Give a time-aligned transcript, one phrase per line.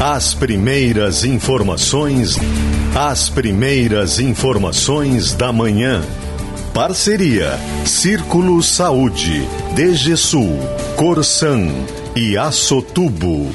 [0.00, 2.38] As primeiras informações,
[2.96, 6.02] as primeiras informações da manhã.
[6.72, 10.58] Parceria Círculo Saúde, DGSul,
[10.96, 11.68] Corsan
[12.16, 13.52] e Açotubo.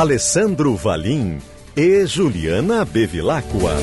[0.00, 1.38] Alessandro Valim
[1.76, 3.74] e Juliana Bevilacqua.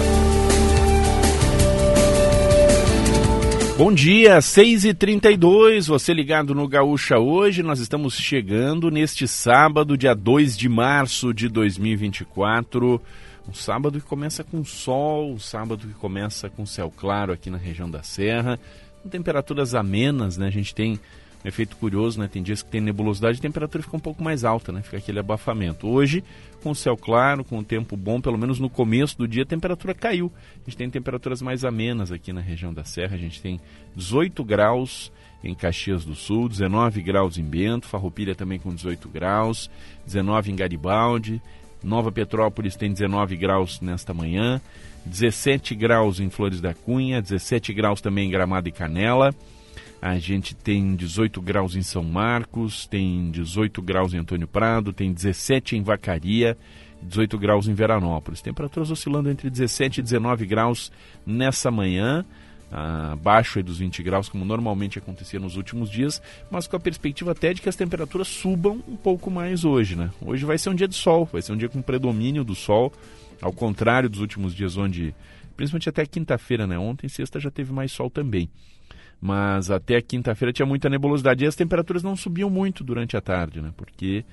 [3.78, 7.62] Bom dia, 6h32, você ligado no Gaúcha hoje.
[7.62, 13.00] Nós estamos chegando neste sábado, dia 2 de março de 2024.
[13.48, 17.60] Um sábado que começa com sol, um sábado que começa com céu claro aqui na
[17.60, 18.60] região da Serra,
[19.08, 20.48] temperaturas amenas, né?
[20.48, 21.00] A gente tem
[21.48, 22.28] efeito curioso, né?
[22.28, 24.82] Tem dias que tem nebulosidade e a temperatura fica um pouco mais alta, né?
[24.82, 25.88] Fica aquele abafamento.
[25.88, 26.24] Hoje,
[26.62, 29.46] com o céu claro, com o tempo bom, pelo menos no começo do dia, a
[29.46, 30.32] temperatura caiu.
[30.56, 33.16] A gente tem temperaturas mais amenas aqui na região da Serra.
[33.16, 33.60] A gente tem
[33.96, 35.12] 18 graus
[35.44, 39.70] em Caxias do Sul, 19 graus em Bento, Farroupilha também com 18 graus,
[40.06, 41.42] 19 em Garibaldi,
[41.84, 44.60] Nova Petrópolis tem 19 graus nesta manhã,
[45.06, 49.34] 17 graus em Flores da Cunha, 17 graus também em Gramado e Canela.
[50.02, 55.12] A gente tem 18 graus em São Marcos, tem 18 graus em Antônio Prado, tem
[55.12, 56.56] 17 em Vacaria,
[57.02, 58.42] 18 graus em Veranópolis.
[58.42, 60.92] Temperaturas oscilando entre 17 e 19 graus
[61.26, 62.24] nessa manhã,
[62.72, 67.52] abaixo dos 20 graus, como normalmente acontecia nos últimos dias, mas com a perspectiva até
[67.54, 69.96] de que as temperaturas subam um pouco mais hoje.
[69.96, 70.12] Né?
[70.22, 72.94] Hoje vai ser um dia de sol, vai ser um dia com predomínio do sol,
[73.42, 75.16] ao contrário dos últimos dias, onde,
[75.56, 76.78] principalmente até quinta-feira, né?
[76.78, 78.48] ontem, sexta, já teve mais sol também
[79.20, 83.62] mas até quinta-feira tinha muita nebulosidade e as temperaturas não subiam muito durante a tarde,
[83.62, 83.74] né?
[83.76, 84.24] Porque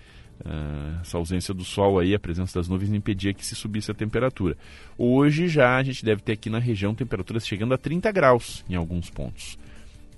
[0.45, 3.95] uh, essa ausência do sol aí, a presença das nuvens impedia que se subisse a
[3.95, 4.57] temperatura.
[4.99, 8.75] Hoje já a gente deve ter aqui na região temperaturas chegando a 30 graus em
[8.75, 9.59] alguns pontos,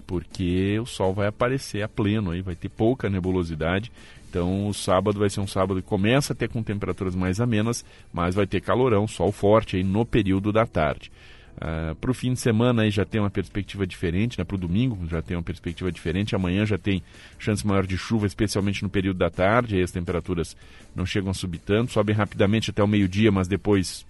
[0.06, 3.92] porque o sol vai aparecer a pleno aí, vai ter pouca nebulosidade.
[4.28, 7.84] Então o sábado vai ser um sábado que começa a ter com temperaturas mais amenas,
[8.12, 11.10] mas vai ter calorão, sol forte aí no período da tarde.
[11.56, 14.44] Uh, para o fim de semana aí já tem uma perspectiva diferente, né?
[14.44, 17.02] para o domingo já tem uma perspectiva diferente, amanhã já tem
[17.38, 20.54] chance maior de chuva, especialmente no período da tarde, aí as temperaturas
[20.94, 24.04] não chegam a subir tanto, sobem rapidamente até o meio-dia, mas depois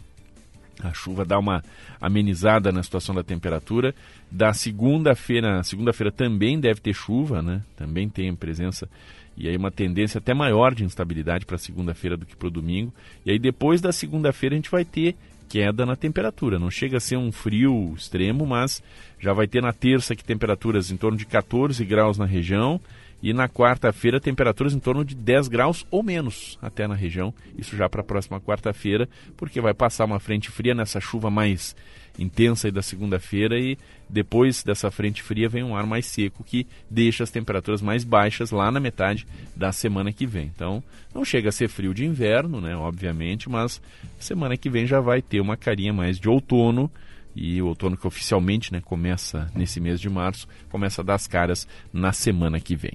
[0.82, 1.62] a chuva dá uma
[2.00, 3.94] amenizada na situação da temperatura.
[4.30, 7.62] Da segunda-feira, segunda-feira também deve ter chuva, né?
[7.76, 8.88] Também tem presença
[9.36, 12.92] e aí uma tendência até maior de instabilidade para segunda-feira do que para o domingo.
[13.24, 15.14] E aí depois da segunda-feira a gente vai ter
[15.48, 16.58] queda na temperatura.
[16.58, 18.82] Não chega a ser um frio extremo, mas
[19.18, 22.80] já vai ter na terça que temperaturas em torno de 14 graus na região
[23.22, 27.32] e na quarta-feira temperaturas em torno de 10 graus ou menos até na região.
[27.56, 31.74] Isso já para a próxima quarta-feira, porque vai passar uma frente fria nessa chuva mais
[32.18, 33.78] intensa da segunda-feira e
[34.08, 38.50] depois dessa frente fria vem um ar mais seco que deixa as temperaturas mais baixas
[38.50, 40.50] lá na metade da semana que vem.
[40.54, 40.82] Então,
[41.14, 43.80] não chega a ser frio de inverno, né, obviamente, mas
[44.18, 46.90] semana que vem já vai ter uma carinha mais de outono
[47.36, 51.26] e o outono que oficialmente né, começa nesse mês de março, começa a dar as
[51.26, 52.94] caras na semana que vem.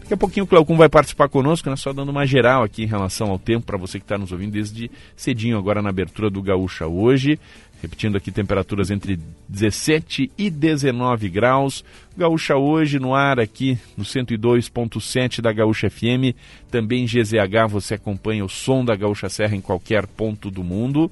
[0.00, 2.86] Daqui a pouquinho o Cleocum vai participar conosco, né, só dando uma geral aqui em
[2.86, 6.40] relação ao tempo para você que está nos ouvindo desde cedinho agora na abertura do
[6.40, 7.38] Gaúcha hoje.
[7.82, 9.18] Repetindo aqui, temperaturas entre
[9.48, 11.82] 17 e 19 graus.
[12.16, 16.36] Gaúcha hoje no ar aqui no 102.7 da Gaúcha FM.
[16.70, 21.10] Também GZH, você acompanha o som da Gaúcha Serra em qualquer ponto do mundo.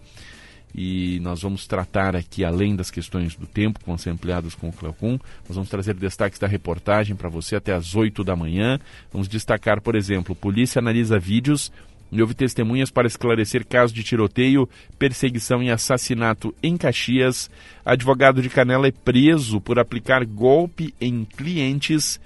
[0.75, 4.69] E nós vamos tratar aqui, além das questões do tempo, que vão ser ampliadas com
[4.69, 5.19] o Cleocum,
[5.49, 8.79] nós vamos trazer destaques da reportagem para você até às 8 da manhã.
[9.11, 11.73] Vamos destacar, por exemplo, polícia analisa vídeos
[12.11, 17.51] e houve testemunhas para esclarecer caso de tiroteio, perseguição e assassinato em Caxias.
[17.85, 22.21] Advogado de Canela é preso por aplicar golpe em clientes.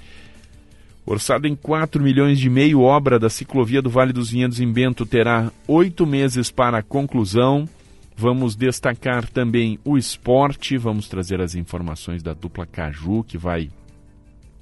[1.05, 5.05] Orçado em 4 milhões de meio, obra da ciclovia do Vale dos Vinhedos em Bento
[5.05, 7.69] terá oito meses para a conclusão.
[8.17, 13.69] Vamos destacar também o esporte, vamos trazer as informações da dupla Caju, que vai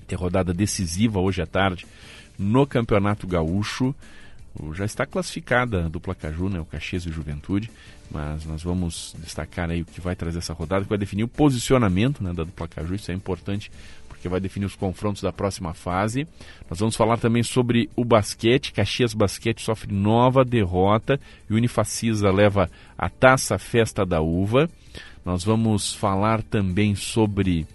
[0.06, 1.86] ter rodada decisiva hoje à tarde
[2.38, 3.94] no Campeonato Gaúcho.
[4.74, 7.70] Já está classificada a dupla Caju, né, o Caxias e o Juventude,
[8.10, 11.28] mas nós vamos destacar aí o que vai trazer essa rodada, que vai definir o
[11.28, 13.70] posicionamento né, da dupla Caju, isso é importante
[14.20, 16.28] porque vai definir os confrontos da próxima fase.
[16.68, 18.70] Nós vamos falar também sobre o basquete.
[18.70, 21.18] Caxias Basquete sofre nova derrota
[21.48, 24.68] e o Unifacisa leva a taça Festa da Uva.
[25.24, 27.66] Nós vamos falar também sobre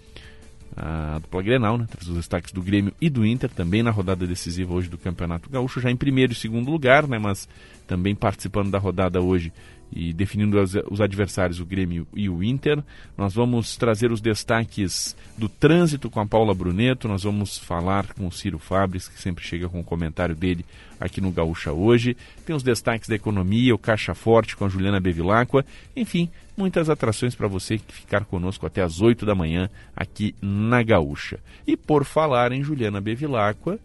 [0.76, 1.86] a dupla Grenal, né?
[1.90, 5.48] Traz os destaques do Grêmio e do Inter, também na rodada decisiva hoje do Campeonato
[5.48, 7.18] Gaúcho, já em primeiro e segundo lugar, né?
[7.18, 7.48] Mas
[7.86, 9.52] também participando da rodada hoje
[9.92, 12.82] e definindo os adversários, o Grêmio e o Inter.
[13.16, 18.26] Nós vamos trazer os destaques do trânsito com a Paula Bruneto, nós vamos falar com
[18.26, 20.64] o Ciro Fabres, que sempre chega com o comentário dele
[21.00, 22.16] aqui no Gaúcha hoje.
[22.44, 25.64] Tem os destaques da economia, o Caixa Forte com a Juliana Bevilacqua.
[25.94, 31.38] Enfim, muitas atrações para você ficar conosco até às 8 da manhã aqui na Gaúcha.
[31.66, 33.78] E por falar em Juliana Bevilacqua,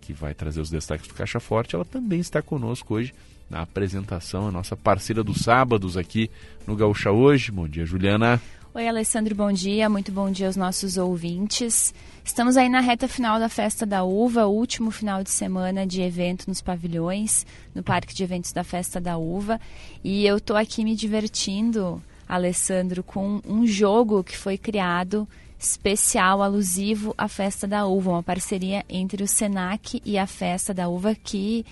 [0.00, 3.12] que vai trazer os destaques do Caixa Forte, ela também está conosco hoje
[3.50, 6.30] na apresentação, a nossa parceira dos sábados aqui
[6.66, 7.50] no Gaúcha Hoje.
[7.50, 8.40] Bom dia, Juliana.
[8.74, 9.88] Oi, Alessandro, bom dia.
[9.88, 11.94] Muito bom dia aos nossos ouvintes.
[12.22, 16.46] Estamos aí na reta final da Festa da Uva, último final de semana de evento
[16.46, 19.58] nos pavilhões, no Parque de Eventos da Festa da Uva.
[20.04, 25.26] E eu estou aqui me divertindo, Alessandro, com um jogo que foi criado
[25.58, 30.88] especial, alusivo à Festa da Uva, uma parceria entre o Senac e a Festa da
[30.88, 31.64] Uva que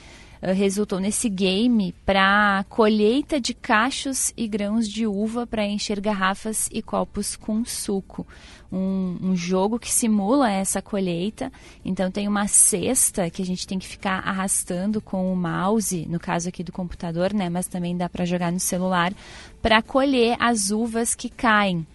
[0.42, 6.82] resultou nesse game para colheita de cachos e grãos de uva para encher garrafas e
[6.82, 8.26] copos com suco.
[8.70, 11.52] Um, um, jogo que simula essa colheita.
[11.84, 16.18] Então tem uma cesta que a gente tem que ficar arrastando com o mouse, no
[16.18, 17.48] caso aqui do computador, né?
[17.48, 19.12] Mas também dá para jogar no celular,
[19.62, 21.86] para colher as uvas que caem.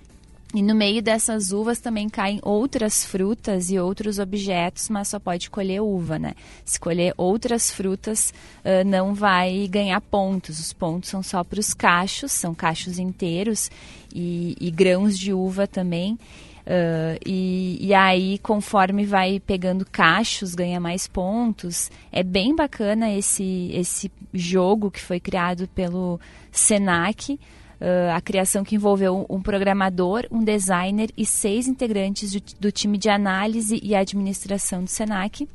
[0.54, 5.50] E no meio dessas uvas também caem outras frutas e outros objetos, mas só pode
[5.50, 6.34] colher uva, né?
[6.66, 10.60] Se colher outras frutas, uh, não vai ganhar pontos.
[10.60, 13.72] Os pontos são só para os cachos, são cachos inteiros
[14.14, 16.18] e, e grãos de uva também.
[16.62, 21.90] Uh, e, e, aí, conforme vai pegando cachos, ganha mais pontos.
[22.12, 26.20] É bem bacana esse, esse jogo que foi criado pelo
[26.52, 27.40] Senac.
[27.82, 32.96] Uh, a criação que envolveu um programador, um designer e seis integrantes do, do time
[32.96, 35.48] de análise e administração do SENAC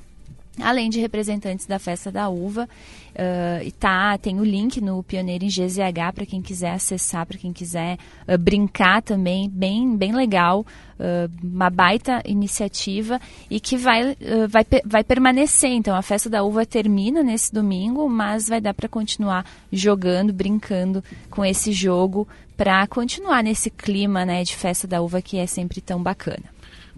[0.61, 2.69] além de representantes da Festa da Uva.
[3.13, 7.53] Uh, tá, tem o link no Pioneiro em GZH para quem quiser acessar, para quem
[7.53, 7.99] quiser
[8.29, 10.67] uh, brincar também, bem, bem legal,
[11.01, 13.19] uh, uma baita iniciativa
[13.51, 14.17] e que vai,
[14.49, 15.71] vai, vai permanecer.
[15.71, 21.03] Então a Festa da Uva termina nesse domingo, mas vai dar para continuar jogando, brincando
[21.31, 25.81] com esse jogo para continuar nesse clima né, de Festa da Uva que é sempre
[25.81, 26.45] tão bacana.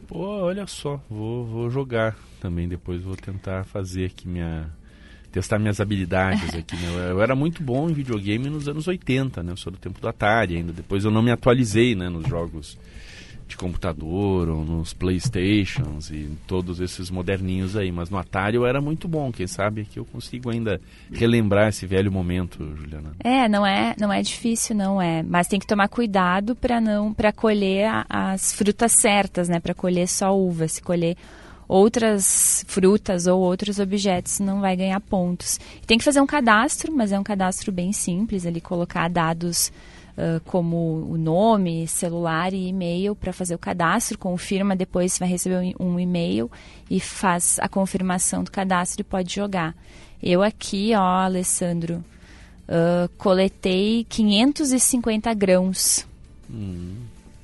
[0.06, 4.70] Pô, olha só, vou, vou jogar também depois vou tentar fazer aqui minha
[5.30, 7.10] testar minhas habilidades aqui, né?
[7.10, 9.52] eu, era muito bom em videogame nos anos 80, né?
[9.52, 10.72] Eu sou do tempo do Atari ainda.
[10.72, 12.78] Depois eu não me atualizei, né, nos jogos
[13.48, 18.78] de computador ou nos Playstations e todos esses moderninhos aí, mas no Atari eu era
[18.78, 20.78] muito bom, quem sabe que eu consigo ainda
[21.10, 23.12] relembrar esse velho momento, Juliana.
[23.24, 27.14] É, não é, não é difícil não é, mas tem que tomar cuidado para não
[27.14, 31.16] para colher a, as frutas certas, né, para colher só uva, se colher
[31.68, 35.60] outras frutas ou outros objetos não vai ganhar pontos.
[35.86, 39.70] Tem que fazer um cadastro, mas é um cadastro bem simples, ali colocar dados
[40.16, 45.28] uh, como o nome, celular e e-mail para fazer o cadastro, confirma, depois você vai
[45.28, 46.50] receber um e-mail
[46.90, 49.76] e faz a confirmação do cadastro e pode jogar.
[50.22, 52.02] Eu aqui, ó, Alessandro,
[52.66, 56.06] uh, coletei 550 grãos.
[56.50, 56.96] Hum.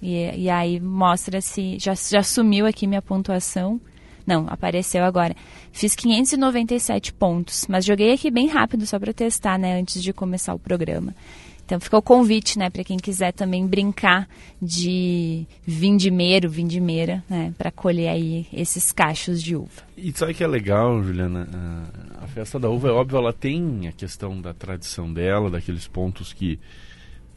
[0.02, 3.80] E, e, aí mostra se já, já sumiu aqui minha pontuação.
[4.26, 5.34] Não, apareceu agora.
[5.72, 10.54] Fiz 597 pontos, mas joguei aqui bem rápido só para testar, né, antes de começar
[10.54, 11.14] o programa.
[11.64, 14.28] Então fica o convite, né, para quem quiser também brincar
[14.60, 19.82] de vindimeiro, vindimeira, né, para colher aí esses cachos de uva.
[19.96, 21.48] E sabe que é legal, Juliana?
[22.20, 26.32] A, festa da uva, é óbvio, ela tem a questão da tradição dela, daqueles pontos
[26.32, 26.58] que,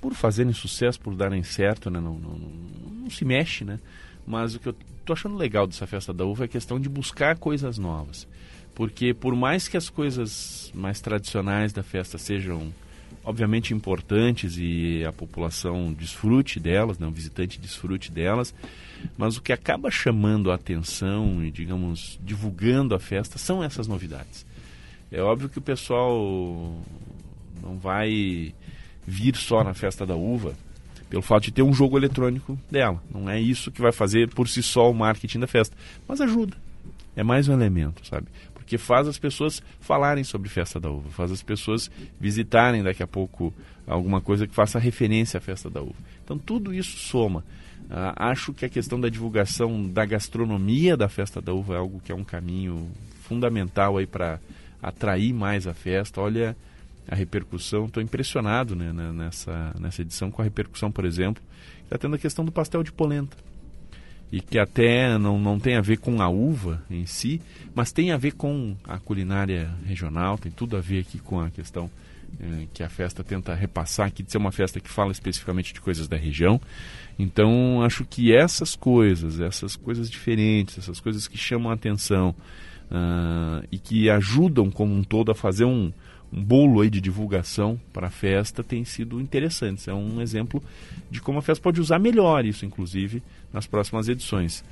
[0.02, 2.50] por fazerem sucesso, por darem certo, né, não, não, não,
[3.04, 3.80] não se mexe, né?
[4.26, 4.76] Mas o que eu
[5.08, 8.28] tô achando legal dessa festa da uva é a questão de buscar coisas novas.
[8.76, 12.74] Porque por mais que as coisas mais tradicionais da festa sejam
[13.24, 18.54] obviamente importantes e a população desfrute delas, né, o visitante desfrute delas,
[19.18, 24.46] mas o que acaba chamando a atenção e, digamos, divulgando a festa são essas novidades.
[25.10, 26.76] É óbvio que o pessoal
[27.62, 28.54] não vai
[29.06, 30.54] vir só na festa da uva
[31.10, 33.02] pelo fato de ter um jogo eletrônico dela.
[33.14, 35.76] Não é isso que vai fazer por si só o marketing da festa,
[36.08, 36.56] mas ajuda.
[37.16, 38.28] É mais um elemento, sabe?
[38.54, 43.08] Porque faz as pessoas falarem sobre Festa da Uva, faz as pessoas visitarem daqui a
[43.08, 43.54] pouco
[43.88, 45.96] alguma coisa que faça referência à Festa da Uva.
[46.24, 47.44] Então tudo isso soma.
[47.90, 52.02] Uh, acho que a questão da divulgação da gastronomia da Festa da Uva é algo
[52.04, 54.40] que é um caminho fundamental aí para
[54.82, 56.22] atrair mais a festa.
[56.22, 56.56] Olha,
[57.08, 57.86] a repercussão.
[57.86, 61.42] Estou impressionado né, nessa, nessa edição com a repercussão, por exemplo,
[61.84, 63.38] está tendo a questão do pastel de polenta.
[64.32, 67.42] e que até não, não tem a ver com a uva em si,
[67.74, 71.50] mas tem a ver com a culinária regional, tem tudo a ver aqui com a
[71.50, 71.90] questão
[72.40, 75.80] eh, que a festa tenta repassar aqui, de ser uma festa que fala especificamente de
[75.82, 76.60] coisas da região.
[77.18, 82.36] Então, acho que essas coisas, essas coisas diferentes, essas coisas que chamam a atenção
[82.92, 85.92] uh, e que ajudam como um todo a fazer um,
[86.32, 89.88] um bolo aí de divulgação para a festa tem sido interessantes.
[89.88, 90.62] É um exemplo
[91.10, 94.64] de como a festa pode usar melhor isso, inclusive, nas próximas edições.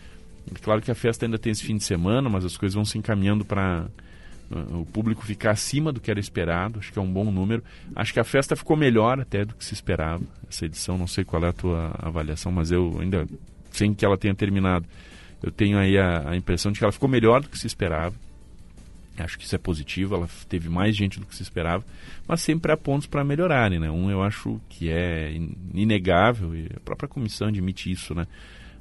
[0.62, 2.98] Claro que a festa ainda tem esse fim de semana, mas as coisas vão se
[2.98, 3.88] encaminhando para
[4.52, 6.80] uh, o público ficar acima do que era esperado.
[6.80, 7.64] Acho que é um bom número.
[7.96, 10.24] Acho que a festa ficou melhor até do que se esperava.
[10.50, 13.28] Essa edição, não sei qual é a tua avaliação, mas eu ainda,
[13.72, 14.86] sem que ela tenha terminado,
[15.42, 18.14] eu tenho aí a, a impressão de que ela ficou melhor do que se esperava.
[19.18, 21.86] Acho que isso é positivo, ela teve mais gente do que se esperava,
[22.28, 23.90] mas sempre há pontos para melhorarem, né?
[23.90, 25.34] Um eu acho que é
[25.74, 28.28] inegável, e a própria comissão admite isso, né?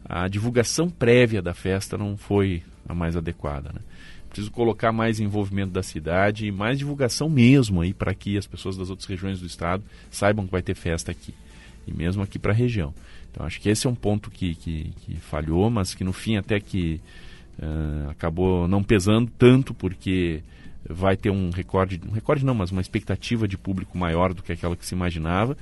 [0.04, 3.80] A divulgação prévia da festa não foi a mais adequada, né?
[4.28, 8.76] Preciso colocar mais envolvimento da cidade e mais divulgação mesmo aí para que as pessoas
[8.76, 11.32] das outras regiões do estado saibam que vai ter festa aqui,
[11.86, 12.92] e mesmo aqui para a região.
[13.30, 16.36] Então acho que esse é um ponto que, que, que falhou, mas que no fim
[16.36, 17.00] até que
[17.58, 20.42] Uh, acabou não pesando tanto porque
[20.88, 24.52] vai ter um recorde, um recorde não, mas uma expectativa de público maior do que
[24.52, 25.56] aquela que se imaginava.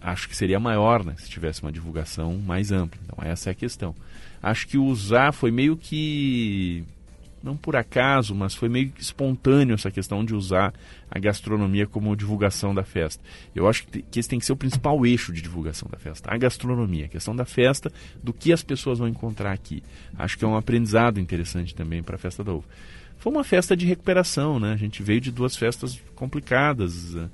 [0.00, 3.00] Acho que seria maior, né, se tivesse uma divulgação mais ampla.
[3.04, 3.94] Então essa é a questão.
[4.42, 6.84] Acho que usar foi meio que
[7.42, 10.74] não por acaso, mas foi meio espontâneo essa questão de usar
[11.10, 13.22] a gastronomia como divulgação da festa.
[13.54, 16.36] Eu acho que, esse tem que ser o principal eixo de divulgação da festa, a
[16.36, 19.82] gastronomia, a questão da festa, do que as pessoas vão encontrar aqui.
[20.18, 22.66] Acho que é um aprendizado interessante também para a festa da uva.
[23.18, 24.72] Foi uma festa de recuperação, né?
[24.72, 27.14] A gente veio de duas festas complicadas.
[27.16, 27.28] Eh,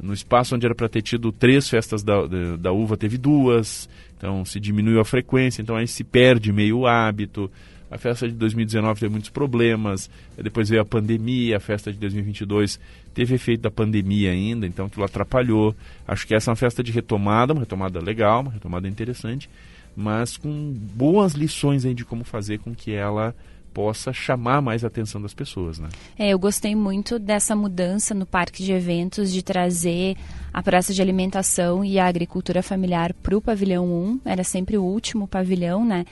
[0.00, 3.88] no espaço onde era para ter tido três festas da, da, da uva, teve duas.
[4.16, 7.50] Então se diminuiu a frequência, então aí se perde meio o hábito.
[7.94, 12.80] A festa de 2019 teve muitos problemas, depois veio a pandemia, a festa de 2022
[13.14, 15.72] teve efeito da pandemia ainda, então aquilo atrapalhou.
[16.04, 19.48] Acho que essa é uma festa de retomada, uma retomada legal, uma retomada interessante,
[19.94, 23.32] mas com boas lições aí de como fazer com que ela
[23.72, 25.88] possa chamar mais a atenção das pessoas, né?
[26.18, 30.16] É, eu gostei muito dessa mudança no parque de eventos de trazer
[30.52, 34.82] a praça de alimentação e a agricultura familiar para o pavilhão 1, era sempre o
[34.82, 36.04] último pavilhão, né?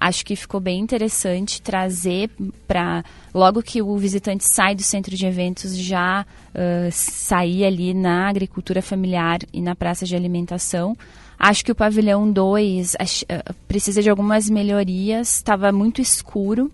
[0.00, 2.30] Acho que ficou bem interessante trazer
[2.66, 3.04] para
[3.34, 8.80] logo que o visitante sai do centro de eventos já uh, sair ali na agricultura
[8.80, 10.96] familiar e na praça de alimentação.
[11.38, 16.72] Acho que o pavilhão 2 uh, precisa de algumas melhorias, estava muito escuro.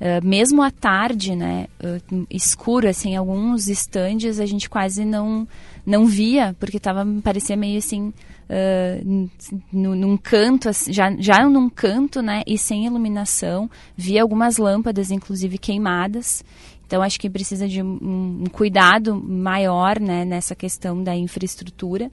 [0.00, 5.46] Uh, mesmo à tarde, né, uh, escuro, assim, alguns estandes a gente quase não
[5.84, 8.12] não via, porque tava, parecia meio assim,
[8.48, 9.30] uh,
[9.72, 13.70] num canto, já, já num canto, né, e sem iluminação.
[13.96, 16.44] Vi algumas lâmpadas, inclusive, queimadas.
[16.86, 22.10] Então, acho que precisa de um, um cuidado maior, né, nessa questão da infraestrutura.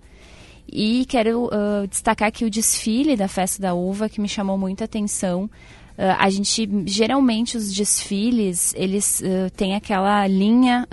[0.72, 4.84] E quero uh, destacar aqui o desfile da Festa da Uva, que me chamou muita
[4.84, 5.50] atenção.
[5.98, 10.88] Uh, a gente, geralmente, os desfiles, eles uh, têm aquela linha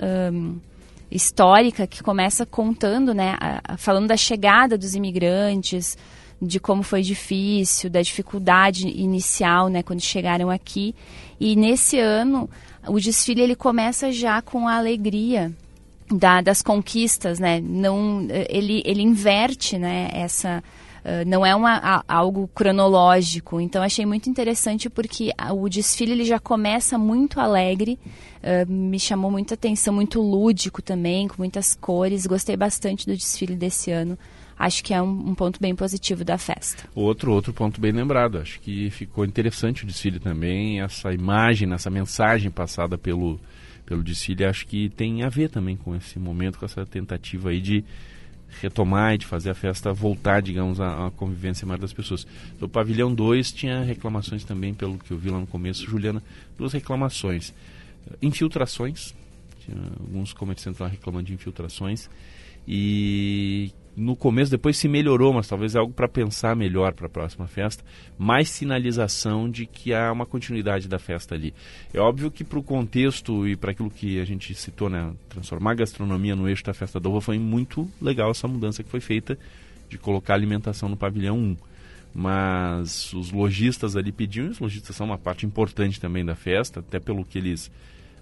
[1.11, 5.95] histórica que começa contando, né, a, falando da chegada dos imigrantes,
[6.41, 10.95] de como foi difícil, da dificuldade inicial, né, quando chegaram aqui.
[11.39, 12.49] E nesse ano,
[12.87, 15.53] o desfile ele começa já com a alegria
[16.11, 17.59] da, das conquistas, né?
[17.61, 20.63] Não, ele, ele inverte, né, essa
[21.25, 23.61] não é uma, a, algo cronológico.
[23.61, 27.99] Então achei muito interessante porque o desfile ele já começa muito alegre,
[28.41, 32.25] uh, me chamou muita atenção, muito lúdico também, com muitas cores.
[32.25, 34.17] Gostei bastante do desfile desse ano.
[34.57, 36.87] Acho que é um, um, ponto bem positivo da festa.
[36.95, 38.37] Outro outro ponto bem lembrado.
[38.37, 40.81] Acho que ficou interessante o desfile também.
[40.81, 43.39] Essa imagem, essa mensagem passada pelo
[43.85, 47.61] pelo desfile, acho que tem a ver também com esse momento, com essa tentativa aí
[47.61, 47.83] de
[48.61, 52.25] retomar e de fazer a festa voltar, digamos, à, à convivência maior das pessoas.
[52.59, 56.23] No pavilhão 2 tinha reclamações também, pelo que eu vi lá no começo, Juliana,
[56.57, 57.53] duas reclamações.
[58.21, 59.13] Infiltrações,
[59.65, 62.09] tinha alguns comerciantes lá reclamando de infiltrações,
[62.67, 67.09] e no começo, depois se melhorou, mas talvez é algo para pensar melhor para a
[67.09, 67.83] próxima festa.
[68.17, 71.53] Mais sinalização de que há uma continuidade da festa ali.
[71.93, 75.71] É óbvio que para o contexto e para aquilo que a gente citou, né, transformar
[75.71, 78.99] a gastronomia no eixo da festa da uva, foi muito legal essa mudança que foi
[78.99, 79.37] feita
[79.89, 81.57] de colocar alimentação no pavilhão 1.
[82.13, 86.79] Mas os lojistas ali pediam, e os lojistas são uma parte importante também da festa,
[86.79, 87.71] até pelo que eles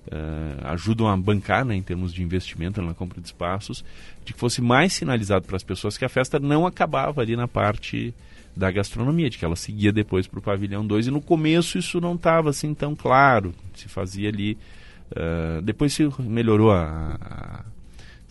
[0.07, 3.83] uh, ajudam a bancar né, em termos de investimento na compra de espaços,
[4.25, 7.47] de que fosse mais sinalizado para as pessoas que a festa não acabava ali na
[7.47, 8.13] parte
[8.55, 11.99] da gastronomia, de que ela seguia depois para o pavilhão 2 e no começo isso
[11.99, 14.57] não estava assim tão claro, se fazia ali,
[15.11, 17.73] uh, depois se melhorou a, a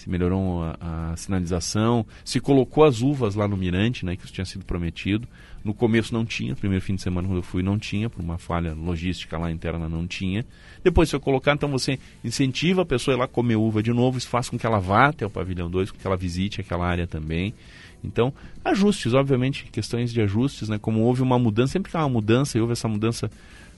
[0.03, 4.35] se melhorou a, a, sinalização, se colocou as uvas lá no mirante, né, que isso
[4.35, 5.29] tinha sido prometido.
[5.65, 8.37] No começo não tinha, primeiro fim de semana quando eu fui não tinha, por uma
[8.37, 10.45] falha logística lá interna não tinha.
[10.83, 14.19] Depois foi colocar, então você incentiva a pessoa a ir lá comer uva de novo,
[14.19, 16.87] isso faz com que ela vá até o pavilhão 2, com que ela visite aquela
[16.87, 17.55] área também.
[18.05, 18.33] Então,
[18.65, 20.79] ajustes, obviamente, questões de ajustes, né?
[20.79, 23.31] Como houve uma mudança, sempre que há uma mudança, e houve essa mudança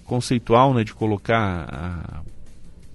[0.05, 0.83] conceitual, né?
[0.83, 2.23] De colocar a,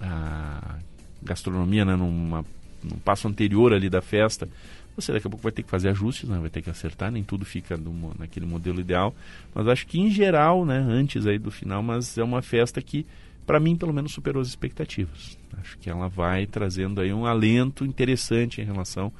[0.00, 0.78] a
[1.22, 2.44] gastronomia né, numa,
[2.82, 4.48] num passo anterior ali da festa,
[4.96, 6.38] você daqui a pouco vai ter que fazer ajustes, né?
[6.38, 9.14] vai ter que acertar, nem tudo fica do, naquele modelo ideal.
[9.54, 13.06] Mas acho que em geral, né, antes aí do final, mas é uma festa que,
[13.46, 15.38] para mim, pelo menos superou as expectativas.
[15.60, 19.12] Acho que ela vai trazendo aí um alento interessante em relação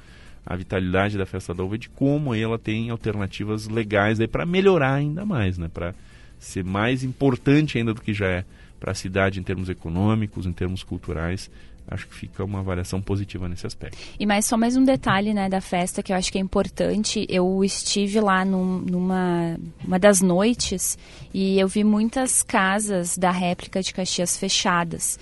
[0.45, 4.95] a vitalidade da festa da uva de como ela tem alternativas legais aí para melhorar
[4.95, 5.69] ainda mais, né?
[5.71, 5.93] Para
[6.39, 8.45] ser mais importante ainda do que já é
[8.79, 11.51] para a cidade em termos econômicos, em termos culturais.
[11.91, 13.97] Acho que fica uma avaliação positiva nesse aspecto.
[14.17, 17.27] E mais só mais um detalhe né, da festa que eu acho que é importante.
[17.29, 20.97] Eu estive lá num, numa uma das noites
[21.33, 25.19] e eu vi muitas casas da réplica de Caxias fechadas.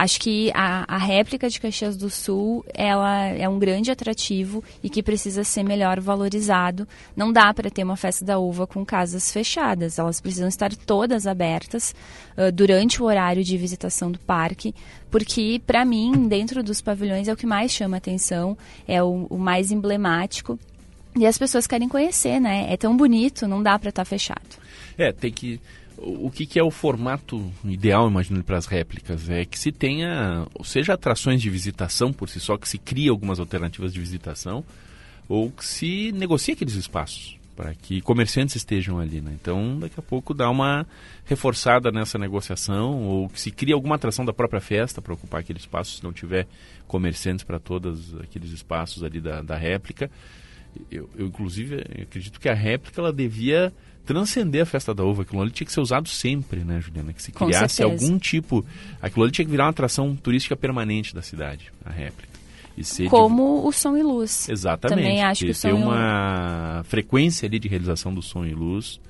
[0.00, 4.88] Acho que a, a réplica de Caxias do Sul ela é um grande atrativo e
[4.88, 6.88] que precisa ser melhor valorizado.
[7.14, 11.26] Não dá para ter uma festa da uva com casas fechadas, elas precisam estar todas
[11.26, 11.94] abertas
[12.34, 14.74] uh, durante o horário de visitação do parque,
[15.10, 18.56] porque para mim dentro dos pavilhões é o que mais chama atenção,
[18.88, 20.58] é o, o mais emblemático
[21.14, 22.72] e as pessoas querem conhecer, né?
[22.72, 24.48] É tão bonito, não dá para estar tá fechado.
[24.96, 25.60] É, tem que
[26.00, 29.28] o que, que, é o formato ideal, imagino, para as réplicas?
[29.28, 33.38] É que se tenha, seja atrações de visitação por si só, que se crie algumas
[33.38, 34.64] alternativas de visitação,
[35.28, 39.20] ou que se negocie aqueles espaços para que comerciantes estejam ali.
[39.20, 39.36] Né?
[39.38, 40.86] Então, daqui a pouco dá uma
[41.26, 45.58] reforçada nessa negociação, ou que se crie alguma atração da própria festa para ocupar aquele
[45.58, 46.46] espaço, se não tiver
[46.88, 50.10] comerciantes para todos aqueles espaços ali da, da réplica.
[50.90, 53.70] Eu, eu, inclusive, acredito que a réplica ela devia
[54.10, 55.22] transcender a festa da uva.
[55.22, 57.12] Aquilo ali tinha que ser usado sempre, né, Juliana?
[57.12, 58.66] Que se criasse algum tipo.
[59.00, 62.28] Aquilo ali tinha que virar uma atração turística permanente da cidade, a réplica.
[63.08, 63.68] Como de...
[63.68, 64.48] o som e luz.
[64.48, 64.98] Exatamente.
[64.98, 69.00] Também acho que o som ter uma frequência ali de realização do som e luz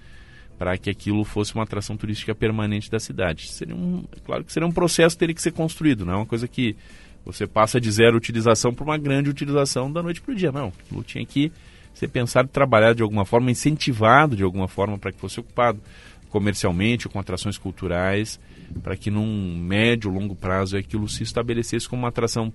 [0.59, 3.49] para que aquilo fosse uma atração turística permanente da cidade.
[3.49, 6.27] Seria um, claro que seria um processo que teria que ser construído, não é uma
[6.27, 6.77] coisa que
[7.25, 10.53] você passa de zero utilização para uma grande utilização da noite para o dia.
[10.53, 11.51] Não, aquilo tinha que
[11.95, 15.81] ser pensado e trabalhado de alguma forma, incentivado de alguma forma para que fosse ocupado
[16.29, 18.41] comercialmente ou com atrações culturais,
[18.83, 22.53] para que num médio, longo prazo aquilo se estabelecesse como uma atração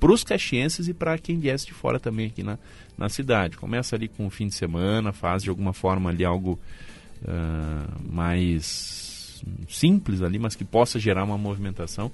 [0.00, 2.58] para os caxienses e para quem viesse de fora também aqui na,
[2.96, 3.56] na cidade.
[3.56, 6.58] Começa ali com o fim de semana, faz de alguma forma ali algo
[7.22, 12.10] uh, mais simples ali, mas que possa gerar uma movimentação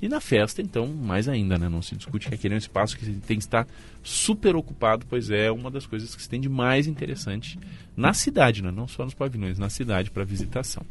[0.00, 1.68] e na festa, então, mais ainda, né?
[1.68, 3.66] Não se discute que aquele é um espaço que tem que estar
[4.02, 7.58] super ocupado, pois é uma das coisas que se tem de mais interessante
[7.96, 8.70] na cidade, né?
[8.70, 10.84] não só nos pavilhões, na cidade para visitação.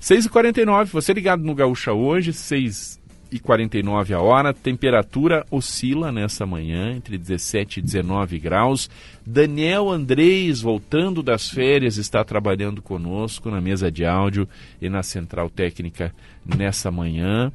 [0.00, 7.80] 6h49, você ligado no Gaúcha hoje, 6h49 a hora, temperatura oscila nessa manhã entre 17
[7.80, 8.88] e 19 graus.
[9.26, 14.48] Daniel Andrés, voltando das férias, está trabalhando conosco na mesa de áudio
[14.80, 16.14] e na central técnica
[16.46, 17.52] nessa manhã.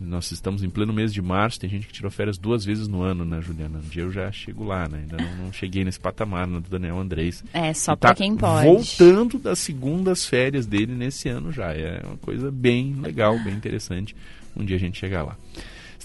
[0.00, 3.02] Nós estamos em pleno mês de março, tem gente que tirou férias duas vezes no
[3.02, 3.78] ano, né, Juliana?
[3.78, 5.00] Um dia eu já chego lá, né?
[5.00, 7.42] Ainda não, não cheguei nesse patamar né, do Daniel Andrés.
[7.52, 8.66] É, só para tá quem pode.
[8.66, 11.72] Voltando das segundas férias dele nesse ano já.
[11.72, 14.14] É uma coisa bem legal, bem interessante.
[14.56, 15.36] Um dia a gente chegar lá.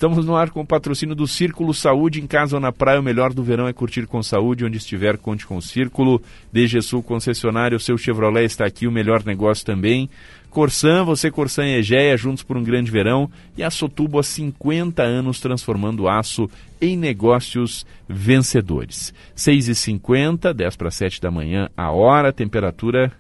[0.01, 2.99] Estamos no ar com o patrocínio do Círculo Saúde, em casa ou na praia.
[2.99, 4.65] O melhor do verão é curtir com saúde.
[4.65, 6.19] Onde estiver, conte com o Círculo.
[6.51, 10.09] DG Sul Concessionário, o seu Chevrolet está aqui, o melhor negócio também.
[10.51, 13.31] Corsan, você Corsan e Egeia, juntos por um grande verão.
[13.57, 19.13] E a Sotubo há 50 anos transformando aço em negócios vencedores.
[19.35, 23.11] 6h50, 10 para 7 da manhã, a hora, temperatura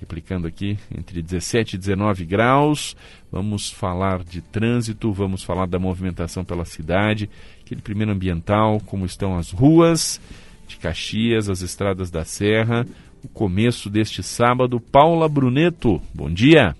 [0.00, 2.96] replicando aqui, entre 17 e 19 graus.
[3.30, 7.30] Vamos falar de trânsito, vamos falar da movimentação pela cidade,
[7.64, 10.20] aquele primeiro ambiental, como estão as ruas
[10.66, 12.84] de Caxias, as estradas da Serra.
[13.24, 16.74] O começo deste sábado, Paula Bruneto, bom dia.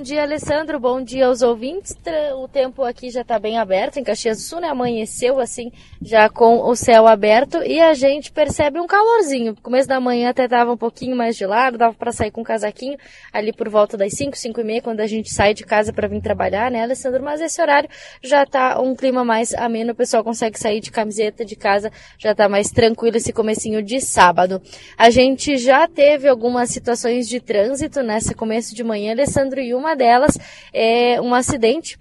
[0.00, 0.80] Bom dia, Alessandro.
[0.80, 1.94] Bom dia aos ouvintes.
[2.38, 4.68] O tempo aqui já está bem aberto em Caxias do Sul, né?
[4.68, 9.52] Amanheceu assim, já com o céu aberto e a gente percebe um calorzinho.
[9.52, 12.44] No começo da manhã até estava um pouquinho mais gelado, dava para sair com um
[12.44, 12.96] casaquinho
[13.30, 16.08] ali por volta das 5, 5 e meia, quando a gente sai de casa para
[16.08, 17.22] vir trabalhar, né, Alessandro?
[17.22, 17.90] Mas esse horário
[18.22, 22.32] já está um clima mais ameno, o pessoal consegue sair de camiseta de casa, já
[22.32, 24.62] está mais tranquilo esse comecinho de sábado.
[24.96, 29.89] A gente já teve algumas situações de trânsito nesse começo de manhã, Alessandro, e uma
[29.94, 30.38] delas
[30.72, 31.98] é um acidente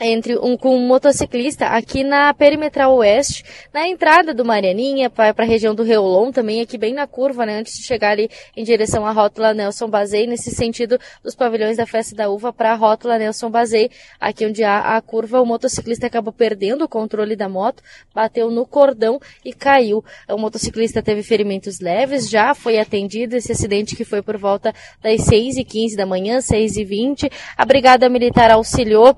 [0.00, 5.44] entre um com um motociclista aqui na perimetral oeste, na entrada do Marianinha, para a
[5.44, 9.06] região do Reolon, também aqui bem na curva, né, antes de chegar ali em direção
[9.06, 13.18] à rótula Nelson Bazei, nesse sentido dos pavilhões da Festa da Uva para a rótula
[13.18, 17.82] Nelson Bazei, aqui onde há a curva, o motociclista acabou perdendo o controle da moto,
[18.14, 20.04] bateu no cordão e caiu.
[20.28, 25.22] O motociclista teve ferimentos leves, já foi atendido esse acidente que foi por volta das
[25.22, 29.16] 6 e 15 da manhã, 6 e 20 A Brigada Militar auxiliou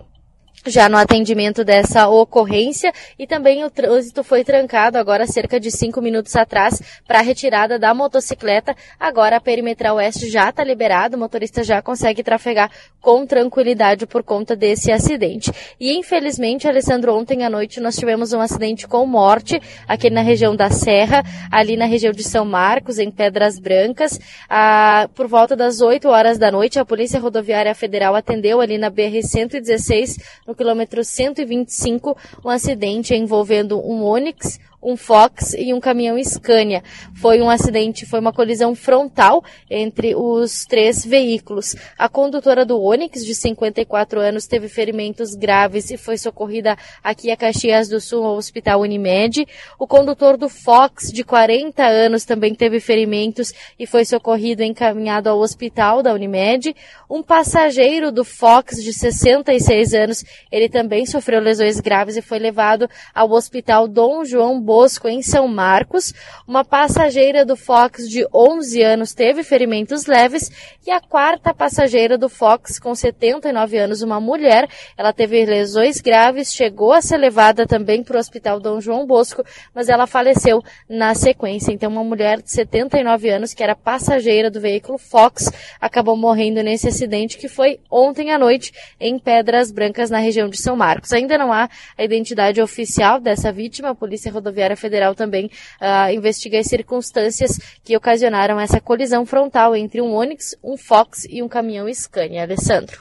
[0.66, 6.00] já no atendimento dessa ocorrência e também o trânsito foi trancado agora cerca de cinco
[6.00, 8.76] minutos atrás para a retirada da motocicleta.
[8.98, 14.22] Agora a perimetral oeste já está liberada, o motorista já consegue trafegar com tranquilidade por
[14.22, 15.52] conta desse acidente.
[15.78, 20.54] E infelizmente, Alessandro, ontem à noite nós tivemos um acidente com morte aqui na região
[20.54, 24.18] da Serra, ali na região de São Marcos, em Pedras Brancas.
[24.48, 28.90] Ah, por volta das 8 horas da noite, a Polícia Rodoviária Federal atendeu ali na
[28.90, 30.16] BR-116
[30.48, 36.82] no quilômetro 125, um acidente envolvendo um Onix, um Fox e um caminhão Scania.
[37.14, 41.74] Foi um acidente, foi uma colisão frontal entre os três veículos.
[41.98, 47.36] A condutora do Onix, de 54 anos, teve ferimentos graves e foi socorrida aqui a
[47.36, 49.46] Caxias do Sul, ao Hospital Unimed.
[49.78, 55.28] O condutor do Fox, de 40 anos, também teve ferimentos e foi socorrido e encaminhado
[55.28, 56.74] ao hospital da Unimed.
[57.10, 62.88] Um passageiro do Fox, de 66 anos, ele também sofreu lesões graves e foi levado
[63.14, 66.12] ao Hospital Dom João Bosco, em São Marcos.
[66.46, 70.50] Uma passageira do Fox de 11 anos teve ferimentos leves
[70.86, 76.52] e a quarta passageira do Fox, com 79 anos, uma mulher, ela teve lesões graves,
[76.52, 79.42] chegou a ser levada também para o Hospital Dom João Bosco,
[79.74, 81.72] mas ela faleceu na sequência.
[81.72, 85.50] Então, uma mulher de 79 anos, que era passageira do veículo Fox,
[85.80, 90.58] acabou morrendo nesse acidente que foi ontem à noite em Pedras Brancas, na região de
[90.60, 91.14] São Marcos.
[91.14, 95.46] Ainda não há a identidade oficial dessa vítima, a Polícia Rodoviária Rodoviária Federal também
[95.80, 101.42] uh, investiga as circunstâncias que ocasionaram essa colisão frontal entre um Onix, um Fox e
[101.42, 102.42] um caminhão Scania.
[102.42, 102.98] Alessandro.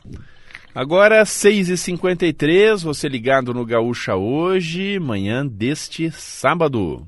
[0.74, 7.08] Agora, 6h53, você ligado no Gaúcha hoje, manhã deste sábado.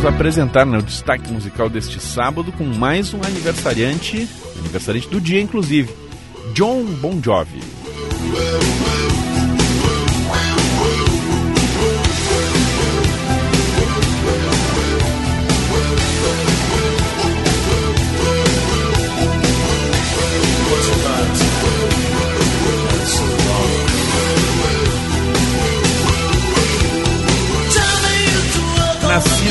[0.00, 4.26] Vamos apresentar né, o destaque musical deste sábado com mais um aniversariante,
[4.58, 5.94] aniversariante do dia inclusive,
[6.54, 7.60] John Bon Jovi.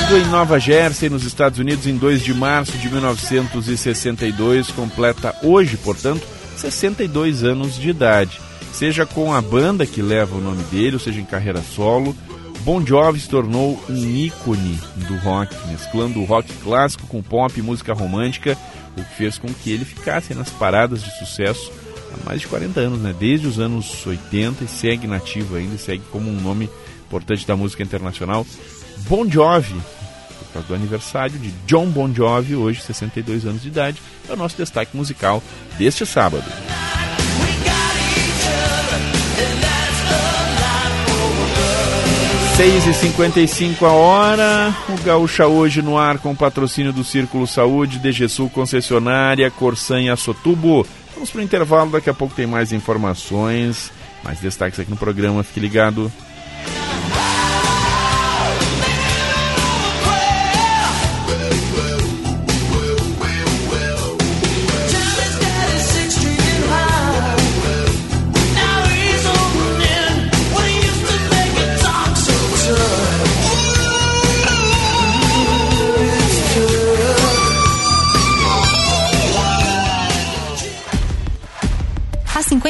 [0.10, 5.78] Nascido em Nova Jersey, nos Estados Unidos, em 2 de março de 1962, completa hoje,
[5.78, 6.26] portanto,
[6.58, 8.41] 62 anos de idade.
[8.74, 12.15] Seja com a banda que leva o nome dele, ou seja em carreira solo,
[12.62, 17.62] Bon Jovi se tornou um ícone do rock, mesclando o rock clássico com pop e
[17.62, 18.58] música romântica,
[18.98, 21.72] o que fez com que ele ficasse nas paradas de sucesso
[22.12, 23.13] há mais de 40 anos, né?
[23.19, 26.67] desde os anos 80 e segue nativo ainda, segue como um nome
[27.06, 28.43] importante da música internacional.
[29.08, 29.76] Bon Jovi,
[30.49, 34.38] por causa do aniversário de John Bon Jovi, hoje 62 anos de idade, é o
[34.38, 35.41] nosso destaque musical
[35.77, 36.45] deste sábado.
[42.57, 43.39] Seis e cinquenta
[43.85, 50.01] a hora, o Gaúcha hoje no ar com patrocínio do Círculo Saúde, DGSul Concessionária, Corsan
[50.01, 50.85] e Assotubo.
[51.13, 53.93] Vamos para o intervalo, daqui a pouco tem mais informações,
[54.25, 56.12] mais destaques aqui no programa, fique ligado.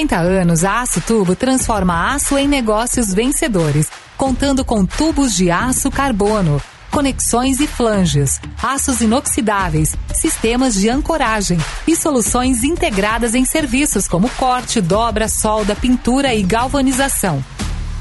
[0.10, 5.89] 50 anos, a Aço Tubo transforma aço em negócios vencedores contando com tubos de aço
[5.91, 14.30] carbono, conexões e flanges, aços inoxidáveis, sistemas de ancoragem e soluções integradas em serviços como
[14.32, 17.43] corte, dobra, solda, pintura e galvanização.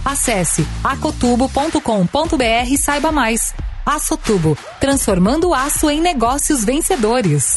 [0.04, 3.54] Acesse acotubo.com.br e saiba mais.
[3.84, 7.56] Açotubo, transformando o aço em negócios vencedores.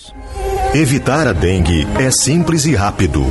[0.73, 3.25] Evitar a dengue é simples e rápido.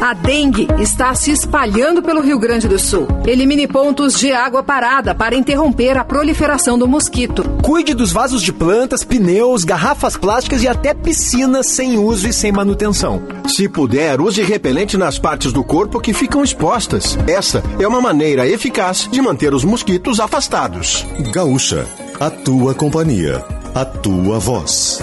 [0.00, 3.06] A dengue está se espalhando pelo Rio Grande do Sul.
[3.26, 7.42] Elimine pontos de água parada para interromper a proliferação do mosquito.
[7.62, 12.52] Cuide dos vasos de plantas, pneus, garrafas plásticas e até piscinas sem uso e sem
[12.52, 13.22] manutenção.
[13.46, 17.16] Se puder, use repelente nas partes do corpo que ficam expostas.
[17.26, 21.06] Essa é uma maneira eficaz de manter os mosquitos afastados.
[21.32, 21.86] Gaúcha,
[22.20, 23.42] a tua companhia,
[23.74, 25.02] a tua voz.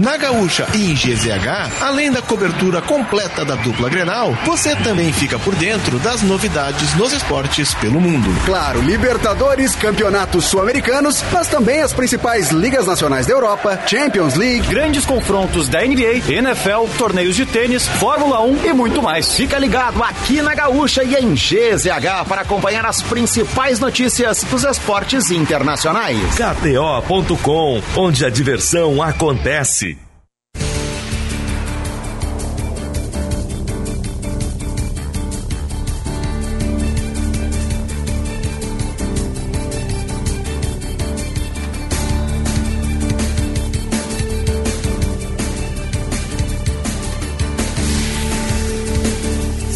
[0.00, 5.40] Na Gaúcha e em GZH, além da cobertura completa da dupla Grenal, você também fica
[5.40, 8.28] por dentro das novidades nos esportes pelo mundo.
[8.46, 15.04] Claro, Libertadores, campeonatos sul-americanos, mas também as principais ligas nacionais da Europa, Champions League, grandes
[15.04, 19.34] confrontos da NBA, NFL, torneios de tênis, Fórmula 1 e muito mais.
[19.34, 25.32] Fica ligado aqui na Gaúcha e em GZH para acompanhar as principais notícias dos esportes
[25.32, 26.20] internacionais.
[26.36, 29.87] KTO.com, onde a diversão acontece.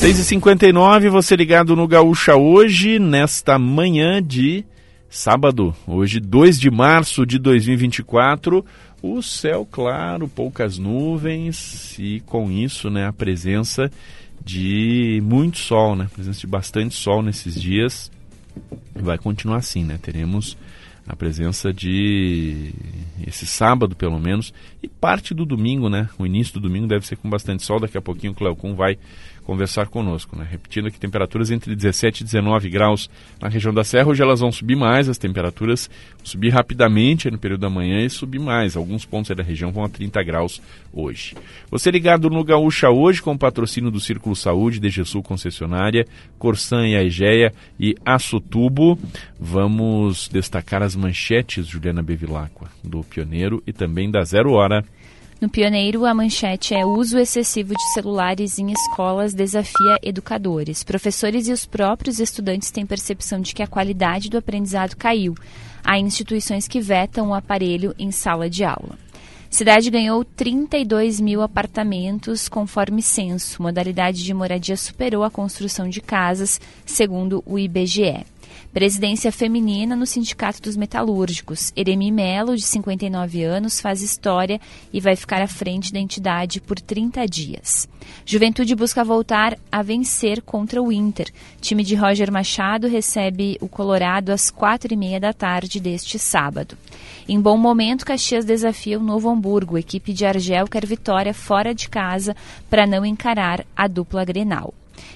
[0.03, 4.65] Seis e cinquenta e nove, você ligado no Gaúcha hoje, nesta manhã de
[5.09, 8.67] sábado, hoje 2 de março de 2024,
[9.01, 13.89] o céu claro, poucas nuvens e com isso, né, a presença
[14.45, 18.11] de muito sol, né, a presença de bastante sol nesses dias,
[18.97, 20.57] vai continuar assim, né, teremos
[21.07, 22.73] a presença de
[23.27, 26.09] esse sábado pelo menos e parte do domingo, né?
[26.19, 27.81] O início do domingo deve ser com bastante sol.
[27.81, 28.97] Daqui a pouquinho o Cleocum vai
[29.43, 30.47] conversar conosco, né?
[30.49, 34.09] Repetindo aqui, temperaturas entre 17 e 19 graus na região da Serra.
[34.09, 35.91] Hoje elas vão subir mais, as temperaturas
[36.23, 38.77] subir rapidamente no período da manhã e subir mais.
[38.77, 41.35] Alguns pontos da região vão a 30 graus hoje.
[41.71, 46.07] Você ligado no Gaúcha hoje com o patrocínio do Círculo Saúde, DGSul Concessionária,
[46.39, 48.99] Corsan e Aegeia e Açotubo.
[49.39, 54.85] Vamos destacar as manchetes, Juliana Bevilacqua, do Pioneiro e também da Zero Hora.
[55.43, 60.85] No Pioneiro, a manchete é uso excessivo de celulares em escolas desafia educadores.
[60.85, 65.35] Professores e os próprios estudantes têm percepção de que a qualidade do aprendizado caiu.
[65.83, 68.97] Há instituições que vetam o aparelho em sala de aula.
[69.51, 73.61] Cidade ganhou 32 mil apartamentos conforme censo.
[73.61, 78.32] Modalidade de moradia superou a construção de casas, segundo o IBGE.
[78.73, 81.71] Presidência feminina no Sindicato dos Metalúrgicos.
[81.77, 84.59] Eremi Melo, de 59 anos, faz história
[84.91, 87.87] e vai ficar à frente da entidade por 30 dias.
[88.25, 91.31] Juventude busca voltar a vencer contra o Inter.
[91.61, 96.75] Time de Roger Machado recebe o Colorado às quatro e meia da tarde deste sábado.
[97.29, 99.77] Em bom momento, Caxias desafia o Novo Hamburgo.
[99.77, 102.35] Equipe de Argel quer vitória fora de casa
[102.71, 104.73] para não encarar a dupla Grenal.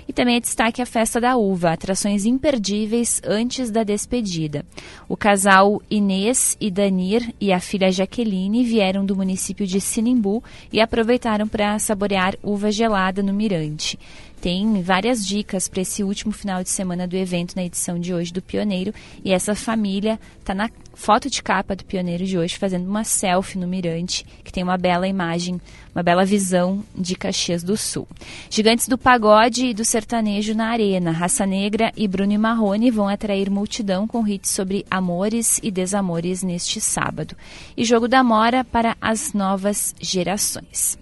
[0.08, 4.64] E também é destaque a Festa da Uva, atrações imperdíveis antes da despedida.
[5.08, 10.42] O casal Inês e Danir e a filha Jaqueline vieram do município de Sinimbu
[10.72, 13.98] e aproveitaram para saborear uva gelada no Mirante
[14.40, 18.32] tem várias dicas para esse último final de semana do evento na edição de hoje
[18.32, 18.92] do Pioneiro.
[19.24, 23.58] E essa família está na foto de capa do Pioneiro de hoje fazendo uma selfie
[23.58, 25.60] no Mirante, que tem uma bela imagem,
[25.94, 28.06] uma bela visão de Caxias do Sul.
[28.50, 33.08] Gigantes do pagode e do sertanejo na arena, Raça Negra e Bruno e Marrone vão
[33.08, 37.36] atrair multidão com hits sobre amores e desamores neste sábado.
[37.76, 40.98] E jogo da Mora para as novas gerações.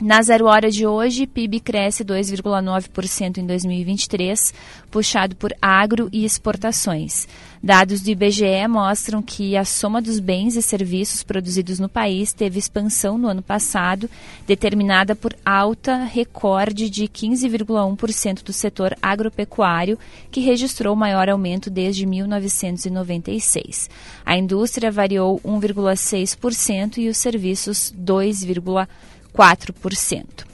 [0.00, 4.54] Na zero hora de hoje, PIB cresce 2,9% em 2023,
[4.92, 7.26] puxado por agro e exportações.
[7.60, 12.60] Dados do IBGE mostram que a soma dos bens e serviços produzidos no país teve
[12.60, 14.08] expansão no ano passado,
[14.46, 19.98] determinada por alta recorde de 15,1% do setor agropecuário,
[20.30, 23.90] que registrou o maior aumento desde 1996.
[24.24, 28.86] A indústria variou 1,6% e os serviços 2,4%.
[29.34, 30.46] 4%.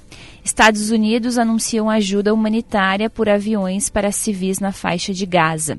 [0.44, 5.78] Estados Unidos anunciam ajuda humanitária por aviões para civis na faixa de Gaza.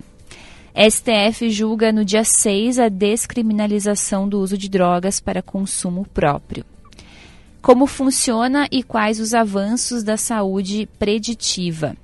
[0.75, 6.65] STF julga no dia 6 a descriminalização do uso de drogas para consumo próprio.
[7.61, 11.95] Como funciona e quais os avanços da saúde preditiva?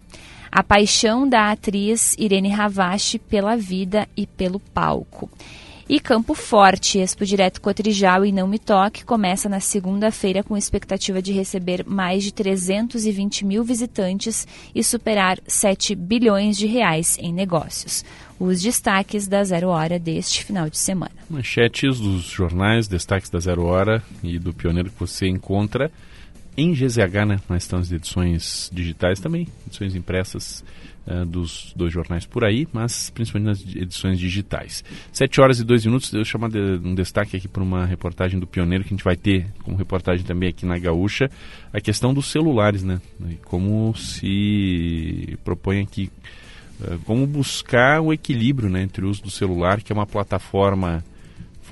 [0.51, 5.29] A paixão da atriz Irene Ravache pela vida e pelo palco.
[5.91, 11.21] E Campo Forte, Expo Direto Cotrijal e Não Me Toque, começa na segunda-feira com expectativa
[11.21, 18.05] de receber mais de 320 mil visitantes e superar 7 bilhões de reais em negócios.
[18.39, 21.11] Os destaques da Zero Hora deste final de semana.
[21.29, 25.91] Manchetes dos jornais, destaques da Zero Hora e do Pioneiro que você encontra
[26.57, 27.39] em GZH, né?
[27.49, 30.63] Nós estamos de edições digitais também, edições impressas
[31.07, 34.83] uh, dos dois jornais por aí, mas principalmente nas edições digitais.
[35.11, 38.47] Sete horas e dois minutos, eu chamar de, um destaque aqui para uma reportagem do
[38.47, 41.29] Pioneiro que a gente vai ter como reportagem também aqui na Gaúcha,
[41.71, 42.99] a questão dos celulares, né?
[43.29, 46.11] E como se propõe aqui,
[46.81, 51.03] uh, como buscar o equilíbrio né, entre o uso do celular, que é uma plataforma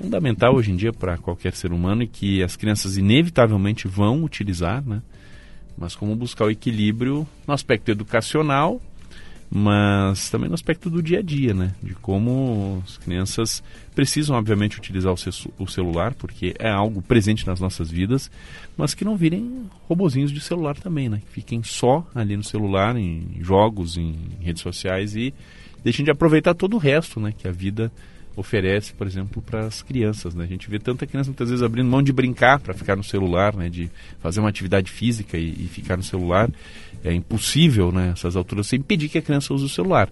[0.00, 4.82] fundamental hoje em dia para qualquer ser humano e que as crianças inevitavelmente vão utilizar,
[4.82, 5.02] né?
[5.76, 8.80] Mas como buscar o equilíbrio no aspecto educacional,
[9.50, 11.74] mas também no aspecto do dia a dia, né?
[11.82, 13.62] De como as crianças
[13.94, 18.30] precisam, obviamente, utilizar o, celular, porque é algo presente nas nossas vidas,
[18.76, 21.20] mas que não virem robozinhos de celular também, né?
[21.26, 25.34] Que fiquem só ali no celular, em jogos, em redes sociais e
[25.84, 27.34] deixem de aproveitar todo o resto, né?
[27.36, 27.92] Que a vida
[28.36, 30.34] oferece, por exemplo, para as crianças.
[30.34, 30.44] Né?
[30.44, 33.54] A gente vê tanta criança muitas vezes abrindo mão de brincar para ficar no celular,
[33.54, 33.68] né?
[33.68, 33.90] de
[34.20, 36.50] fazer uma atividade física e, e, ficar no celular.
[37.02, 40.10] É impossível, né, alturas, você impedir que a criança use o celular.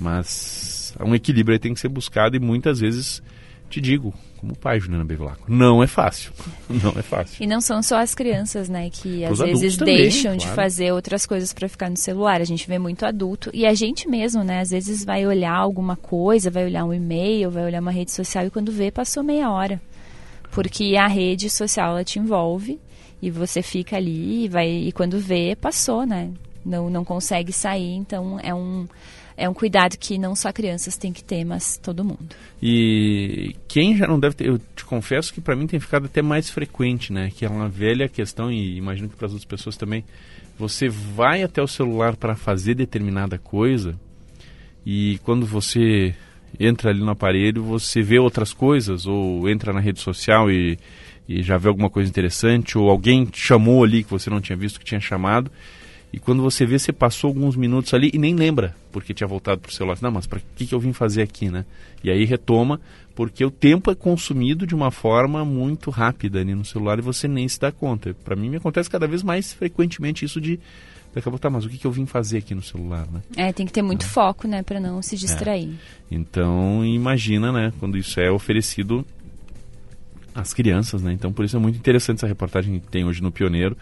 [0.00, 3.20] Mas um equilíbrio tem que ser buscado e muitas vezes
[3.68, 6.32] te digo, como pai, Juliana Bevilacqua, não é fácil.
[6.68, 7.42] Não é fácil.
[7.42, 10.38] E não são só as crianças, né, que Pros às vezes também, deixam claro.
[10.38, 12.40] de fazer outras coisas para ficar no celular.
[12.40, 15.96] A gente vê muito adulto e a gente mesmo, né, às vezes vai olhar alguma
[15.96, 19.50] coisa, vai olhar um e-mail, vai olhar uma rede social e quando vê passou meia
[19.50, 19.80] hora.
[20.50, 22.78] Porque a rede social ela te envolve
[23.20, 26.30] e você fica ali e vai e quando vê passou, né?
[26.64, 28.86] Não não consegue sair, então é um
[29.38, 32.34] é um cuidado que não só crianças têm que ter, mas todo mundo.
[32.60, 36.20] E quem já não deve ter, eu te confesso que para mim tem ficado até
[36.20, 37.30] mais frequente, né?
[37.30, 40.04] Que é uma velha questão e imagino que para as outras pessoas também.
[40.58, 43.94] Você vai até o celular para fazer determinada coisa
[44.84, 46.12] e quando você
[46.58, 50.76] entra ali no aparelho, você vê outras coisas ou entra na rede social e,
[51.28, 54.56] e já vê alguma coisa interessante ou alguém te chamou ali que você não tinha
[54.56, 55.48] visto que tinha chamado
[56.12, 59.60] e quando você vê, você passou alguns minutos ali e nem lembra porque tinha voltado
[59.60, 59.98] para o celular.
[60.00, 61.64] Não, mas para que, que eu vim fazer aqui, né?
[62.02, 62.80] E aí retoma,
[63.14, 67.28] porque o tempo é consumido de uma forma muito rápida ali no celular e você
[67.28, 68.14] nem se dá conta.
[68.24, 70.58] Para mim, me acontece cada vez mais frequentemente isso de
[71.14, 73.22] daqui a pouco, tá, mas o que, que eu vim fazer aqui no celular, né?
[73.36, 74.08] É, tem que ter muito é.
[74.08, 75.70] foco, né, para não se distrair.
[75.70, 76.14] É.
[76.14, 79.04] Então, imagina, né, quando isso é oferecido
[80.34, 81.12] às crianças, né?
[81.12, 83.76] Então, por isso é muito interessante essa reportagem que tem hoje no Pioneiro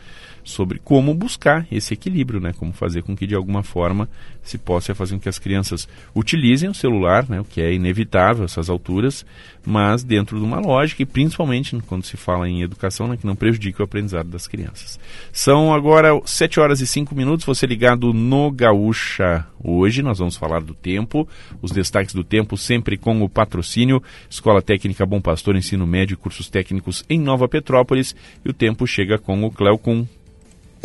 [0.47, 2.55] sobre como buscar esse equilíbrio, né?
[2.57, 4.09] Como fazer com que de alguma forma
[4.43, 7.41] se possa fazer com que as crianças utilizem o celular, né?
[7.41, 9.27] O que é inevitável essas alturas,
[9.67, 13.17] mas dentro de uma lógica e principalmente quando se fala em educação, né?
[13.17, 15.01] Que não prejudique o aprendizado das crianças.
[15.33, 19.45] São agora 7 horas e 5 minutos, você ligado no Gaúcha.
[19.63, 21.29] Hoje nós vamos falar do tempo,
[21.61, 26.17] os destaques do tempo sempre com o patrocínio Escola Técnica Bom Pastor, Ensino Médio e
[26.17, 30.07] Cursos Técnicos em Nova Petrópolis e o tempo chega com o Cleocum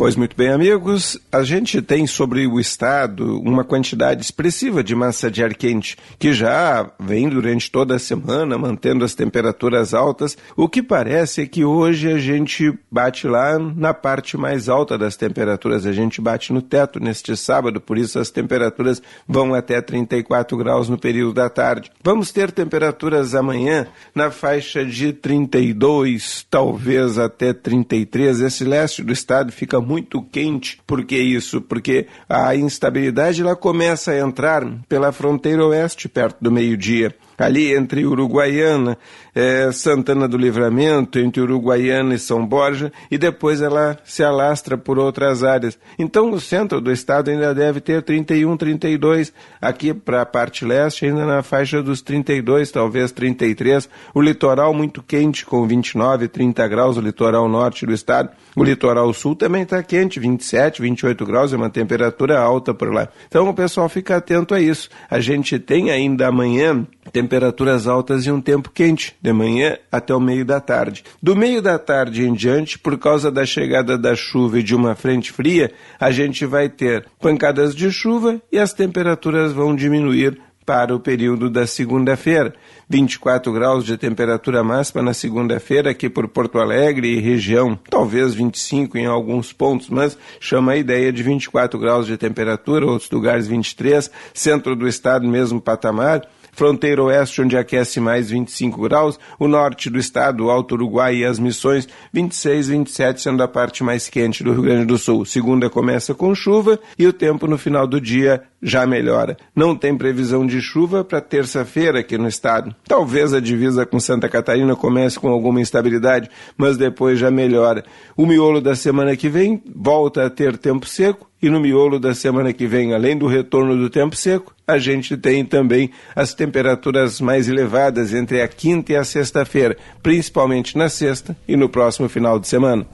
[0.02, 5.30] Pois muito bem, amigos, a gente tem sobre o estado uma quantidade expressiva de massa
[5.30, 10.36] de ar quente, que já vem durante toda a semana mantendo as temperaturas altas.
[10.56, 15.14] O que parece é que hoje a gente bate lá na parte mais alta das
[15.14, 20.56] temperaturas, a gente bate no teto neste sábado, por isso as temperaturas vão até 34
[20.56, 21.92] graus no período da tarde.
[22.02, 28.40] Vamos ter temperaturas amanhã na faixa de 32, talvez até 33.
[28.40, 30.80] Esse leste do estado fica muito muito quente.
[30.86, 31.60] Por que isso?
[31.60, 38.06] Porque a instabilidade ela começa a entrar pela fronteira oeste, perto do meio-dia ali entre
[38.06, 38.96] Uruguaiana,
[39.34, 44.98] é, Santana do Livramento, entre Uruguaiana e São Borja, e depois ela se alastra por
[44.98, 45.78] outras áreas.
[45.98, 51.06] Então o centro do estado ainda deve ter 31, 32, aqui para a parte leste
[51.06, 56.96] ainda na faixa dos 32, talvez 33, o litoral muito quente com 29, 30 graus,
[56.96, 61.56] o litoral norte do estado, o litoral sul também está quente, 27, 28 graus, é
[61.56, 63.08] uma temperatura alta por lá.
[63.26, 64.88] Então o pessoal fica atento a isso.
[65.10, 70.20] A gente tem ainda amanhã temperaturas altas e um tempo quente, de manhã até o
[70.20, 71.04] meio da tarde.
[71.22, 74.96] Do meio da tarde em diante, por causa da chegada da chuva e de uma
[74.96, 80.94] frente fria, a gente vai ter pancadas de chuva e as temperaturas vão diminuir para
[80.94, 82.54] o período da segunda-feira.
[82.88, 88.98] 24 graus de temperatura máxima na segunda-feira aqui por Porto Alegre e região, talvez 25
[88.98, 94.10] em alguns pontos, mas chama a ideia de 24 graus de temperatura, outros lugares 23,
[94.34, 96.22] centro do estado mesmo patamar
[96.52, 101.38] fronteira oeste, onde aquece mais 25 graus, o norte do estado, Alto Uruguai e as
[101.38, 105.24] Missões, 26, 27, sendo a parte mais quente do Rio Grande do Sul.
[105.24, 109.36] Segunda começa com chuva e o tempo no final do dia já melhora.
[109.56, 112.74] Não tem previsão de chuva para terça-feira aqui no estado.
[112.86, 117.84] Talvez a divisa com Santa Catarina comece com alguma instabilidade, mas depois já melhora.
[118.16, 122.14] O miolo da semana que vem volta a ter tempo seco e no miolo da
[122.14, 127.20] semana que vem, além do retorno do tempo seco, a gente tem também as temperaturas
[127.20, 132.38] mais elevadas entre a quinta e a sexta-feira, principalmente na sexta e no próximo final
[132.38, 132.86] de semana.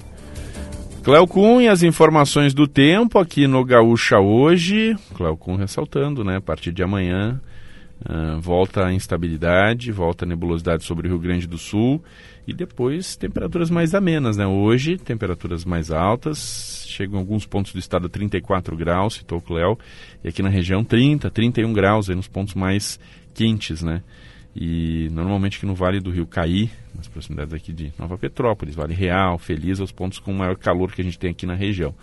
[1.05, 1.26] Cléo
[1.61, 4.96] e as informações do tempo aqui no Gaúcha hoje.
[5.14, 6.36] Cléo Kuhn ressaltando, né?
[6.36, 7.40] A partir de amanhã
[8.01, 12.03] uh, volta a instabilidade, volta a nebulosidade sobre o Rio Grande do Sul
[12.46, 14.46] e depois temperaturas mais amenas, né?
[14.46, 19.78] Hoje, temperaturas mais altas, chegam alguns pontos do estado a 34 graus, citou o Cléo,
[20.24, 22.99] e aqui na região 30, 31 graus, aí nos pontos mais
[23.34, 24.03] quentes, né?
[24.57, 28.94] E normalmente aqui no Vale do Rio Caí, nas proximidades aqui de Nova Petrópolis, Vale
[28.94, 31.94] Real, Feliz, os pontos com maior calor que a gente tem aqui na região.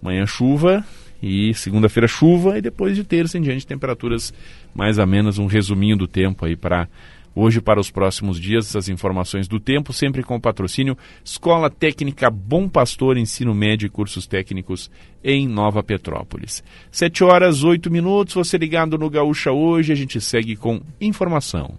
[0.00, 0.84] Manhã chuva
[1.22, 4.32] e segunda-feira chuva e depois de terça em diante temperaturas
[4.74, 6.88] mais amenas, um resuminho do tempo aí para
[7.34, 12.28] hoje para os próximos dias, as informações do tempo, sempre com o patrocínio Escola Técnica
[12.30, 14.90] Bom Pastor, Ensino Médio e Cursos Técnicos
[15.22, 16.64] em Nova Petrópolis.
[16.90, 21.78] Sete horas, oito minutos, você ligado no Gaúcha hoje, a gente segue com informação.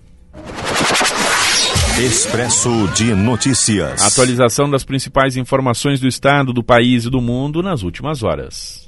[2.00, 4.02] Expresso de Notícias.
[4.02, 8.79] Atualização das principais informações do estado, do país e do mundo nas últimas horas.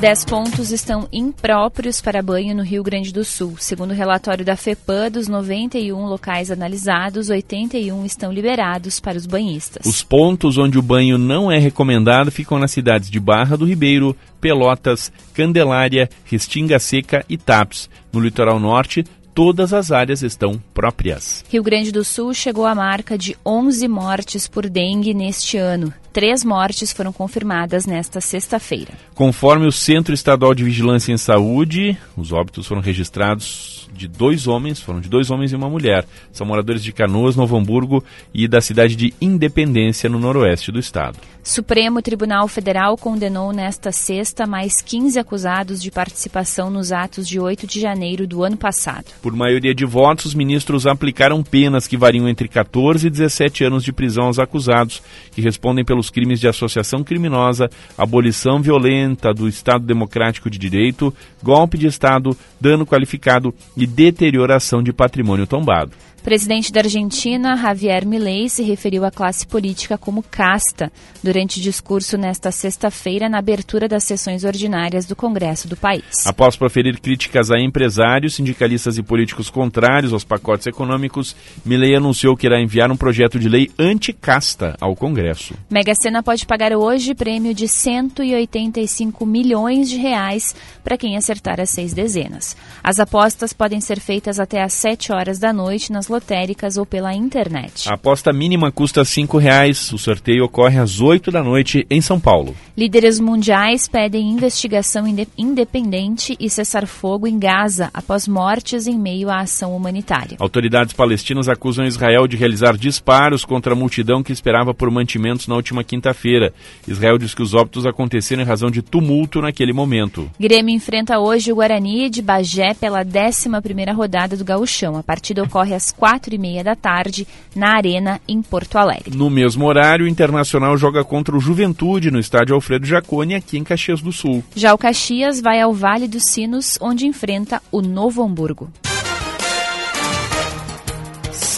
[0.00, 3.56] Dez pontos estão impróprios para banho no Rio Grande do Sul.
[3.58, 9.84] Segundo o relatório da FEPAM, dos 91 locais analisados, 81 estão liberados para os banhistas.
[9.84, 14.16] Os pontos onde o banho não é recomendado ficam nas cidades de Barra do Ribeiro,
[14.40, 17.90] Pelotas, Candelária, Restinga Seca e Tapes.
[18.12, 21.44] No litoral norte, todas as áreas estão próprias.
[21.48, 25.92] Rio Grande do Sul chegou à marca de 11 mortes por dengue neste ano.
[26.12, 28.92] Três mortes foram confirmadas nesta sexta-feira.
[29.14, 34.80] Conforme o Centro Estadual de Vigilância em Saúde, os óbitos foram registrados de dois homens,
[34.80, 36.06] foram de dois homens e uma mulher.
[36.32, 41.18] São moradores de Canoas, Novo Hamburgo e da cidade de Independência, no noroeste do estado.
[41.42, 47.66] Supremo Tribunal Federal condenou nesta sexta mais 15 acusados de participação nos atos de 8
[47.66, 49.06] de janeiro do ano passado.
[49.22, 53.82] Por maioria de votos, os ministros aplicaram penas que variam entre 14 e 17 anos
[53.82, 55.02] de prisão aos acusados,
[55.32, 61.76] que respondem pelos crimes de associação criminosa, abolição violenta do Estado Democrático de Direito, golpe
[61.76, 65.90] de Estado, dano qualificado e deterioração de patrimônio tombado.
[66.28, 70.92] Presidente da Argentina, Javier Milei, se referiu à classe política como casta
[71.24, 76.26] durante discurso nesta sexta-feira na abertura das sessões ordinárias do Congresso do país.
[76.26, 82.46] Após proferir críticas a empresários, sindicalistas e políticos contrários aos pacotes econômicos, Milei anunciou que
[82.46, 85.54] irá enviar um projeto de lei anti-casta ao Congresso.
[85.70, 90.54] Mega Sena pode pagar hoje prêmio de 185 milhões de reais
[90.84, 92.54] para quem acertar as seis dezenas.
[92.84, 96.84] As apostas podem ser feitas até às 7 horas da noite nas maquininhas lotéricas ou
[96.84, 97.88] pela internet.
[97.88, 99.92] A aposta mínima custa R$ reais.
[99.92, 102.54] O sorteio ocorre às 8 da noite em São Paulo.
[102.76, 105.04] Líderes mundiais pedem investigação
[105.36, 110.36] independente e cessar fogo em Gaza após mortes em meio à ação humanitária.
[110.40, 115.54] Autoridades palestinas acusam Israel de realizar disparos contra a multidão que esperava por mantimentos na
[115.54, 116.52] última quinta-feira.
[116.86, 120.28] Israel diz que os óbitos aconteceram em razão de tumulto naquele momento.
[120.38, 123.48] Grêmio enfrenta hoje o Guarani de Bagé pela 11
[123.94, 124.96] rodada do Gauchão.
[124.96, 129.14] A partida ocorre às quatro e meia da tarde na Arena, em Porto Alegre.
[129.14, 133.64] No mesmo horário, o Internacional joga contra o Juventude no estádio Alfredo Jaconi, aqui em
[133.64, 134.42] Caxias do Sul.
[134.56, 138.70] Já o Caxias vai ao Vale dos Sinos, onde enfrenta o Novo Hamburgo.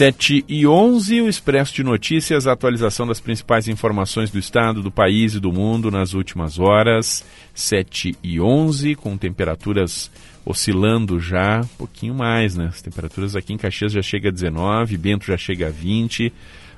[0.00, 4.90] 7 e 11, o Expresso de Notícias, a atualização das principais informações do estado, do
[4.90, 7.22] país e do mundo nas últimas horas.
[7.54, 10.10] 7 e 11, com temperaturas
[10.50, 12.66] oscilando já um pouquinho mais, né?
[12.66, 16.32] As temperaturas aqui em Caxias já chega a 19, Bento já chega a 20,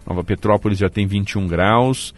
[0.07, 2.15] Nova Petrópolis já tem 21 graus.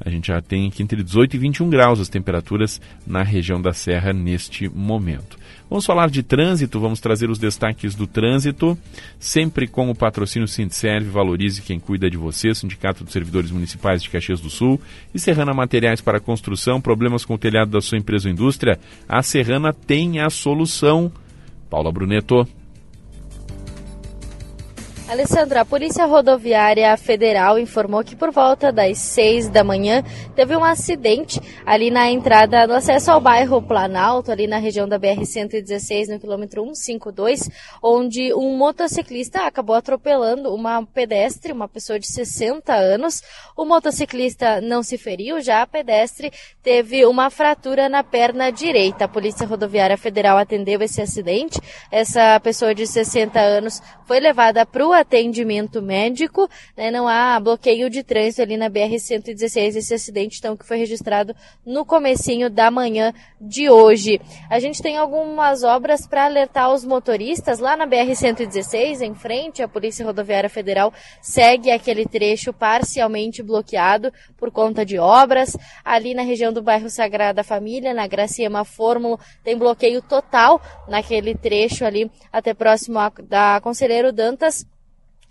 [0.00, 3.72] A gente já tem aqui entre 18 e 21 graus as temperaturas na região da
[3.72, 5.38] Serra neste momento.
[5.68, 8.78] Vamos falar de trânsito, vamos trazer os destaques do trânsito,
[9.18, 14.10] sempre com o patrocínio Sindserve, valorize quem cuida de você, Sindicato dos Servidores Municipais de
[14.10, 14.80] Caxias do Sul
[15.14, 18.78] e Serrana Materiais para Construção, problemas com o telhado da sua empresa ou indústria,
[19.08, 21.10] a Serrana tem a solução.
[21.70, 22.46] Paula Bruneto.
[25.06, 30.02] Alessandra, a Polícia Rodoviária Federal informou que por volta das 6 da manhã
[30.34, 34.98] teve um acidente ali na entrada do acesso ao bairro Planalto, ali na região da
[34.98, 37.50] BR-116, no quilômetro 152,
[37.82, 43.22] onde um motociclista acabou atropelando uma pedestre, uma pessoa de 60 anos.
[43.54, 46.32] O motociclista não se feriu, já a pedestre
[46.62, 49.04] teve uma fratura na perna direita.
[49.04, 51.60] A Polícia Rodoviária Federal atendeu esse acidente.
[51.92, 57.90] Essa pessoa de 60 anos foi levada para o atendimento médico, né, não há bloqueio
[57.90, 61.34] de trânsito ali na BR-116, esse acidente então que foi registrado
[61.64, 64.20] no comecinho da manhã de hoje.
[64.48, 69.68] A gente tem algumas obras para alertar os motoristas lá na BR-116, em frente à
[69.68, 75.56] Polícia Rodoviária Federal, segue aquele trecho parcialmente bloqueado por conta de obras.
[75.84, 81.84] Ali na região do bairro Sagrada Família, na Graciema Fórmula, tem bloqueio total naquele trecho
[81.84, 84.66] ali até próximo da Conselheiro Dantas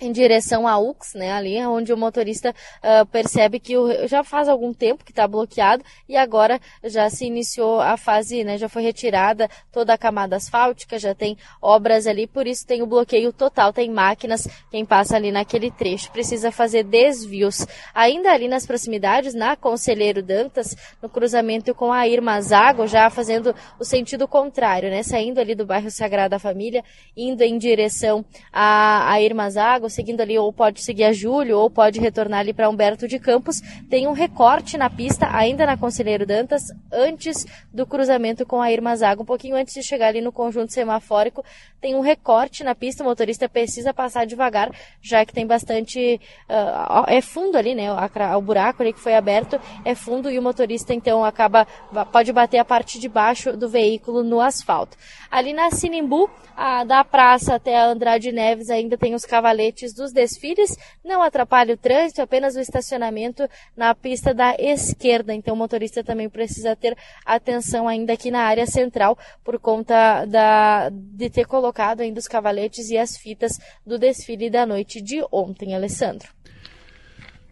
[0.04, 4.47] em direção à UX, né, ali onde o motorista uh, percebe que o, já faz
[4.47, 8.84] algum tempo que está bloqueado e agora já se iniciou a fase, né, já foi
[8.84, 13.72] retirada toda a camada asfáltica, já tem obras ali, por isso tem o bloqueio total,
[13.72, 17.66] tem máquinas, quem passa ali naquele trecho precisa fazer desvios.
[17.93, 23.56] Ainda ali nas proximidades, na Conselheiro Dantas, no cruzamento com a Irma Zago, já fazendo
[23.80, 26.84] o sentido contrário, né, saindo ali do bairro Sagrada Família,
[27.16, 31.70] indo em direção a, a Irma Zago, seguindo ali, ou pode seguir a Júlio, ou
[31.70, 33.62] pode retornar ali para Humberto de Campos.
[33.89, 38.96] Tem um recorte na pista, ainda na Conselheiro Dantas, antes do cruzamento com a Irma
[38.96, 41.44] Zaga, um pouquinho antes de chegar ali no conjunto semafórico.
[41.80, 44.72] Tem um recorte na pista, o motorista precisa passar devagar,
[45.02, 46.20] já que tem bastante.
[46.50, 47.91] Uh, é fundo ali, né?
[47.91, 51.68] O, o buraco ali que foi aberto é fundo e o motorista então acaba.
[52.12, 54.98] pode bater a parte de baixo do veículo no asfalto.
[55.30, 60.11] Ali na Sinimbu, a, da praça até a Andrade Neves ainda tem os cavaletes dos
[60.11, 65.34] desfiles, não atrapalha o trânsito, apenas o estacionamento na pista da esquerda.
[65.34, 66.95] Então o motorista também precisa ter
[67.26, 72.89] atenção ainda aqui na área central por conta da, de ter colocado ainda os cavaletes
[72.89, 76.30] e as fitas do desfile da noite de ontem, Alessandro.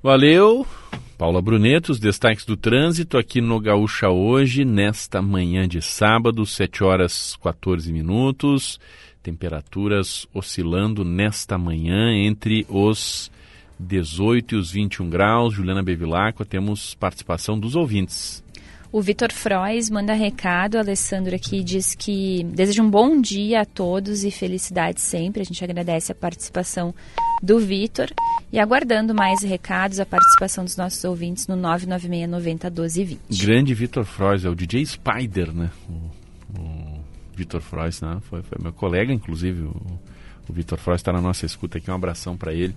[0.03, 0.65] Valeu.
[1.21, 6.83] Paula Bruneto, os destaques do trânsito aqui no Gaúcha hoje, nesta manhã de sábado, 7
[6.83, 8.79] horas 14 minutos.
[9.21, 13.31] Temperaturas oscilando nesta manhã entre os
[13.79, 15.53] 18 e os 21 graus.
[15.53, 18.43] Juliana Bevilacqua, temos participação dos ouvintes.
[18.91, 23.65] O Vitor Frois manda recado, a Alessandro aqui diz que deseja um bom dia a
[23.65, 25.41] todos e felicidade sempre.
[25.41, 26.93] A gente agradece a participação
[27.41, 28.09] do Vitor
[28.51, 33.45] e aguardando mais recados, a participação dos nossos ouvintes no 996 90 12 20.
[33.45, 35.71] Grande Vitor Frois, é o DJ Spider, né?
[35.89, 36.20] O
[37.41, 38.19] Vitor Frois, né?
[38.29, 39.63] Foi, foi, meu colega, inclusive.
[39.63, 39.99] O,
[40.47, 41.89] o Vitor Frois está na nossa escuta aqui.
[41.89, 42.75] Um abração para ele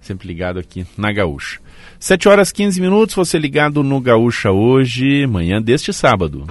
[0.00, 1.60] sempre ligado aqui na Gaúcha.
[1.98, 6.46] 7 horas 15 minutos, você ligado no Gaúcha hoje, manhã deste sábado.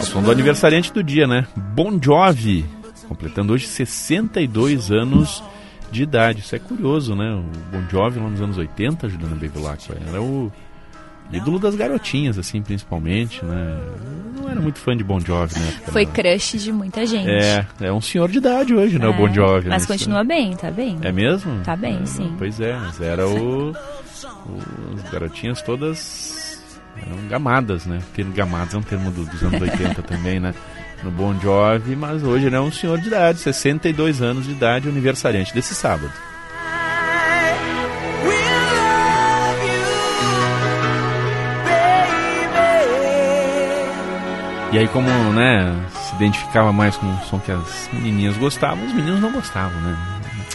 [0.00, 1.46] O som do aniversariante do dia, né?
[1.56, 2.66] Bon Jovi,
[3.08, 5.42] completando hoje 62 anos
[5.90, 6.40] de idade.
[6.40, 7.32] Isso é curioso, né?
[7.34, 10.52] O Bon Jovi lá nos anos 80, Juliana Bevilacqua, era o
[11.32, 13.78] ídolo das garotinhas, assim, principalmente, né?
[14.36, 15.72] Não era muito fã de Bon Jovi, né?
[15.88, 17.28] Foi crush de muita gente.
[17.28, 19.06] É, é um senhor de idade hoje, né?
[19.06, 19.68] o Bon Jovi.
[19.68, 19.88] Mas né?
[19.88, 20.98] continua bem, tá bem.
[21.02, 21.60] É mesmo?
[21.62, 22.34] Tá bem, É, sim.
[22.38, 23.70] Pois é, mas era o.
[23.70, 23.74] o-
[24.96, 26.62] as garotinhas todas
[26.96, 28.00] eram gamadas, né?
[28.14, 30.52] Termo gamadas é um termo do- dos anos 80 também, né?
[31.02, 34.88] No Bon Jovi, mas hoje ele é um senhor de idade, 62 anos de idade,
[34.88, 36.12] aniversariante desse sábado.
[44.72, 48.92] E aí, como, né, se identificava mais com o som que as menininhas gostavam, os
[48.92, 49.96] meninos não gostavam, né?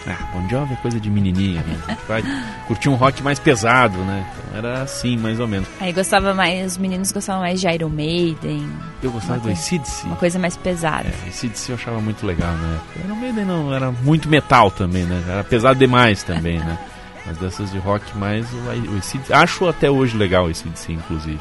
[0.07, 1.97] Ah, Bon Jovi é coisa de menininha, né?
[2.07, 2.24] Vai
[2.68, 4.26] curtir um rock mais pesado, né?
[4.32, 5.68] Então era assim, mais ou menos.
[5.82, 8.70] Aí gostava mais, os meninos gostavam mais de Iron Maiden.
[9.01, 10.05] Eu gostava do AC/DC.
[10.05, 11.09] Uma coisa mais pesada.
[11.09, 12.80] É, AC/DC eu achava muito legal, né?
[13.03, 15.24] Iron Maiden não, era muito metal também, né?
[15.28, 16.78] Era pesado demais também, né?
[17.26, 21.39] Mas dessas de rock mais, o, o AC/DC acho até hoje legal o AC/DC, inclusive.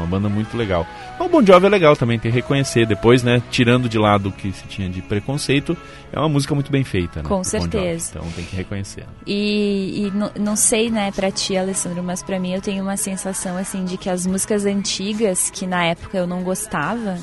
[0.00, 0.86] Uma banda muito legal.
[1.18, 2.86] Mas o Bon Jovi é legal também, tem que reconhecer.
[2.86, 5.76] Depois, né, tirando de lado o que se tinha de preconceito,
[6.12, 7.28] é uma música muito bem feita, né?
[7.28, 8.12] Com do Bon certeza.
[8.16, 9.04] Então tem que reconhecer.
[9.26, 12.96] E, e não- não sei, né, pra ti, Alessandro, mas pra mim eu tenho uma
[12.96, 17.18] sensação, assim, de que as músicas antigas, que na época eu não gostava,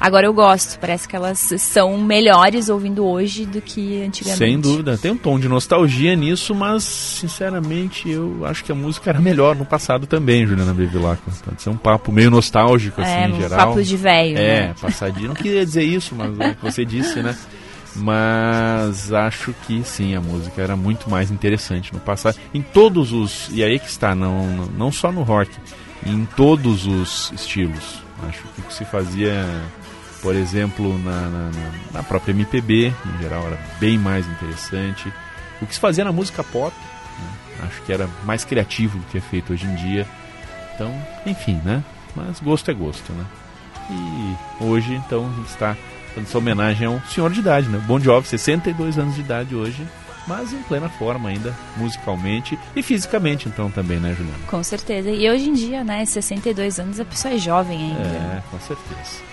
[0.00, 0.78] agora eu gosto.
[0.78, 4.38] Parece que elas são melhores ouvindo hoje do que antigamente.
[4.38, 4.96] Sem dúvida.
[4.98, 9.54] Tem um tom de nostalgia nisso, mas, sinceramente, eu acho que a música era melhor
[9.56, 11.32] no passado também, Juliana Bevilacqua.
[11.44, 13.58] Pode ser um papo meio nostálgico, assim, É, em um geral.
[13.68, 14.74] papo de velho, É, né?
[14.80, 15.28] passadinho.
[15.28, 17.36] Não queria dizer isso, mas é o que você disse, né?
[17.94, 22.36] Mas acho que sim, a música era muito mais interessante no passado.
[22.54, 23.48] Em todos os.
[23.52, 25.50] E aí que está, não, não só no rock,
[26.06, 28.02] em todos os estilos.
[28.28, 29.44] Acho que o que se fazia,
[30.22, 31.50] por exemplo, na, na,
[31.92, 35.12] na- própria MPB, em geral, era bem mais interessante.
[35.60, 36.74] O que se fazia na música pop,
[37.18, 37.66] né?
[37.68, 40.06] acho que era mais criativo do que é feito hoje em dia.
[40.74, 40.94] Então,
[41.26, 41.82] enfim, né?
[42.14, 43.24] Mas gosto é gosto, né?
[43.90, 45.76] E hoje, então, a gente está
[46.08, 47.78] fazendo essa homenagem a um senhor de idade, né?
[47.86, 49.86] Bon Jovi, 62 anos de idade hoje,
[50.26, 54.38] mas em plena forma ainda, musicalmente e fisicamente, então, também, né, Juliana?
[54.46, 55.10] Com certeza.
[55.10, 58.08] E hoje em dia, né, 62 anos, a pessoa é jovem ainda.
[58.08, 59.31] É, com certeza.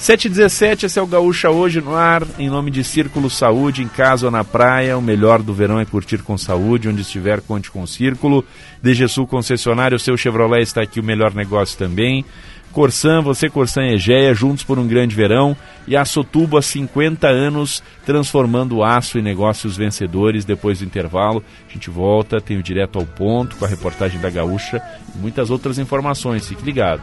[0.00, 4.28] 7h17, esse é o Gaúcha hoje no ar, em nome de Círculo Saúde, em casa
[4.28, 4.96] ou na praia.
[4.96, 8.42] O melhor do verão é curtir com saúde, onde estiver, conte com o Círculo.
[8.82, 12.24] DG Sul Concessionário, seu Chevrolet está aqui, o melhor negócio também.
[12.72, 15.54] Corsan, você Corsan e Egeia, juntos por um grande verão.
[15.86, 20.46] E a Sotubo há 50 anos, transformando aço em negócios vencedores.
[20.46, 24.30] Depois do intervalo, a gente volta, tem o Direto ao Ponto, com a reportagem da
[24.30, 24.80] Gaúcha
[25.14, 26.48] e muitas outras informações.
[26.48, 27.02] Fique ligado.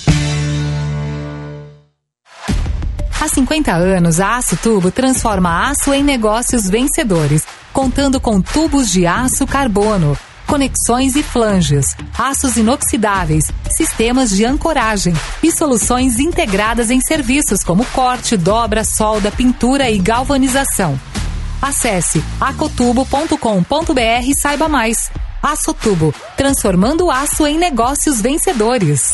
[3.41, 9.47] 50 anos, a Aço Tubo transforma aço em negócios vencedores, contando com tubos de aço
[9.47, 10.15] carbono,
[10.45, 18.37] conexões e flanges, aços inoxidáveis, sistemas de ancoragem e soluções integradas em serviços como corte,
[18.37, 20.99] dobra, solda, pintura e galvanização.
[21.59, 25.09] Acesse acotubo.com.br e saiba mais.
[25.41, 29.13] Aço Tubo, transformando aço em negócios vencedores.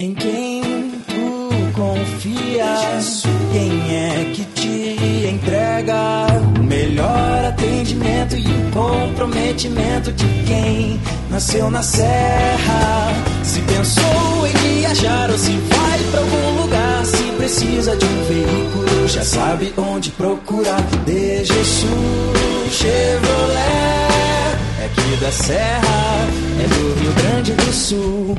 [0.00, 0.62] Em quem
[1.08, 3.24] tu confias?
[3.50, 11.82] Quem é que te entrega o melhor atendimento e o comprometimento de quem nasceu na
[11.82, 13.12] serra?
[13.42, 19.08] Se pensou em viajar ou se vai para algum lugar, se precisa de um veículo,
[19.08, 20.80] já sabe onde procurar.
[21.06, 23.58] De Jesus Chevrolet
[24.80, 26.28] é aqui da serra,
[26.62, 28.38] é do Rio Grande do Sul.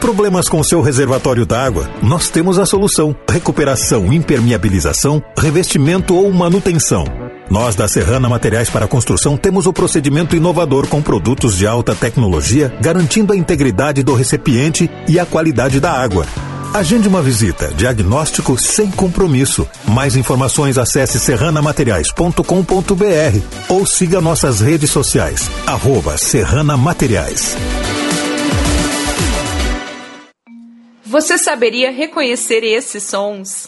[0.00, 1.88] Problemas com seu reservatório d'água?
[2.02, 7.04] Nós temos a solução: recuperação, impermeabilização, revestimento ou manutenção.
[7.50, 12.74] Nós da Serrana Materiais para Construção temos o procedimento inovador com produtos de alta tecnologia,
[12.80, 16.26] garantindo a integridade do recipiente e a qualidade da água.
[16.72, 17.68] Agende uma visita.
[17.74, 19.68] Diagnóstico sem compromisso.
[19.86, 25.50] Mais informações acesse serranamateriais.com.br ou siga nossas redes sociais.
[25.66, 27.56] Arroba Serrana Materiais.
[31.10, 33.66] Você saberia reconhecer esses sons?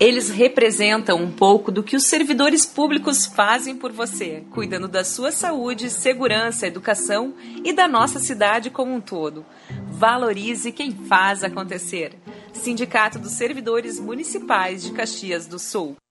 [0.00, 5.30] Eles representam um pouco do que os servidores públicos fazem por você, cuidando da sua
[5.30, 9.46] saúde, segurança, educação e da nossa cidade como um todo.
[9.92, 12.18] Valorize quem faz acontecer.
[12.52, 16.01] Sindicato dos Servidores Municipais de Caxias do Sul.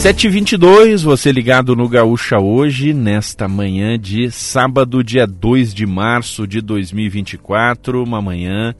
[0.00, 0.56] Sete e vinte
[1.04, 8.02] você ligado no Gaúcha hoje, nesta manhã de sábado, dia 2 de março de 2024,
[8.02, 8.74] uma manhã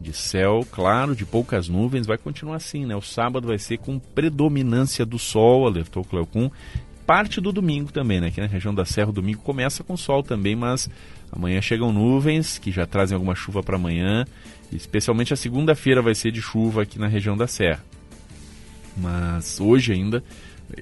[0.00, 2.96] de céu claro, de poucas nuvens, vai continuar assim, né?
[2.96, 6.50] O sábado vai ser com predominância do sol, alertou Cleocum,
[7.06, 8.28] parte do domingo também, né?
[8.28, 10.88] Aqui na região da Serra, o domingo começa com sol também, mas
[11.30, 14.24] amanhã chegam nuvens que já trazem alguma chuva para amanhã,
[14.72, 17.84] especialmente a segunda-feira vai ser de chuva aqui na região da Serra.
[18.96, 20.22] Mas hoje ainda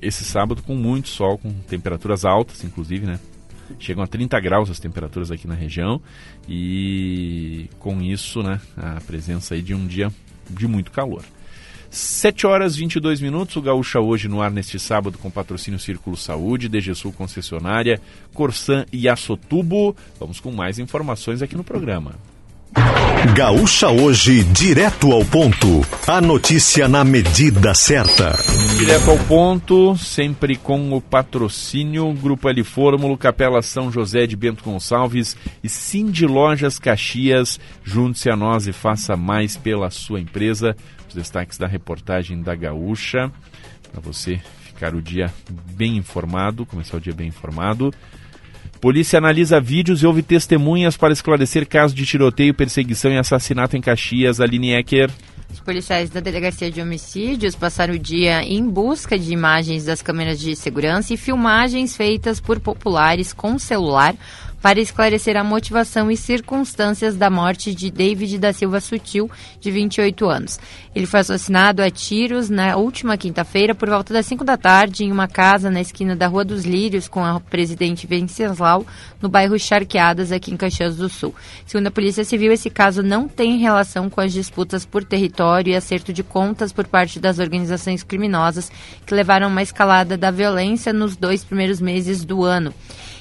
[0.01, 3.19] esse sábado com muito sol, com temperaturas altas, inclusive, né?
[3.79, 6.01] Chegam a 30 graus as temperaturas aqui na região
[6.49, 10.13] e com isso, né, a presença aí de um dia
[10.49, 11.23] de muito calor.
[11.89, 16.69] 7 horas 22 minutos, o Gaúcha hoje no ar neste sábado com patrocínio Círculo Saúde,
[16.69, 18.01] DGSul Concessionária,
[18.33, 19.97] Corsan e Açotubo.
[20.19, 22.15] Vamos com mais informações aqui no programa.
[23.35, 25.83] Gaúcha hoje, direto ao ponto.
[26.07, 28.35] A notícia na medida certa.
[28.79, 34.65] Direto ao ponto, sempre com o patrocínio Grupo L Fórmulo, Capela São José de Bento
[34.65, 37.61] Gonçalves e Cindy Lojas Caxias.
[37.85, 40.77] Junte-se a nós e faça mais pela sua empresa.
[41.09, 43.31] Os destaques da reportagem da Gaúcha,
[43.91, 45.33] para você ficar o dia
[45.75, 47.93] bem informado, começar o dia bem informado.
[48.81, 53.81] Polícia analisa vídeos e ouve testemunhas para esclarecer caso de tiroteio, perseguição e assassinato em
[53.81, 54.41] Caxias.
[54.41, 55.11] Aline Ecker.
[55.53, 60.41] Os policiais da Delegacia de Homicídios passaram o dia em busca de imagens das câmeras
[60.41, 64.15] de segurança e filmagens feitas por populares com celular
[64.61, 69.31] para esclarecer a motivação e circunstâncias da morte de David da Silva Sutil,
[69.61, 70.61] de 28 anos.
[70.95, 75.13] Ele foi assassinado a tiros na última quinta-feira por volta das 5 da tarde em
[75.13, 78.87] uma casa na esquina da Rua dos Lírios com a presidente Venceslau,
[79.21, 81.35] no bairro Charqueadas, aqui em Caxias do Sul.
[81.67, 85.77] Segundo a Polícia Civil, esse caso não tem relação com as disputas por território e
[85.77, 88.71] acerto de contas por parte das organizações criminosas
[89.07, 92.75] que levaram a uma escalada da violência nos dois primeiros meses do ano.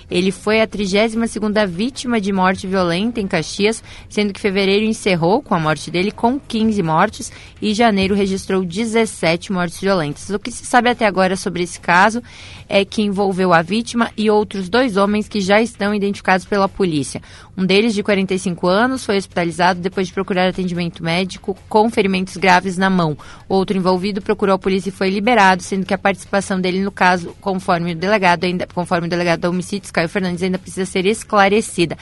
[0.10, 5.54] Ele foi a 32ª vítima de morte violenta em Caxias, sendo que fevereiro encerrou com
[5.54, 7.32] a morte dele com 15 mortes
[7.62, 10.30] e janeiro registrou 17 mortes violentas.
[10.30, 12.24] O que se sabe até agora sobre esse caso
[12.68, 17.22] é que envolveu a vítima e outros dois homens que já estão identificados pela polícia.
[17.58, 22.78] Um deles, de 45 anos, foi hospitalizado depois de procurar atendimento médico com ferimentos graves
[22.78, 23.18] na mão.
[23.50, 27.36] Outro envolvido procurou a polícia e foi liberado, sendo que a participação dele no caso,
[27.42, 31.98] conforme o delegado, ainda, conforme o delegado da homicídios, Caio Fernandes, ainda precisa ser esclarecida.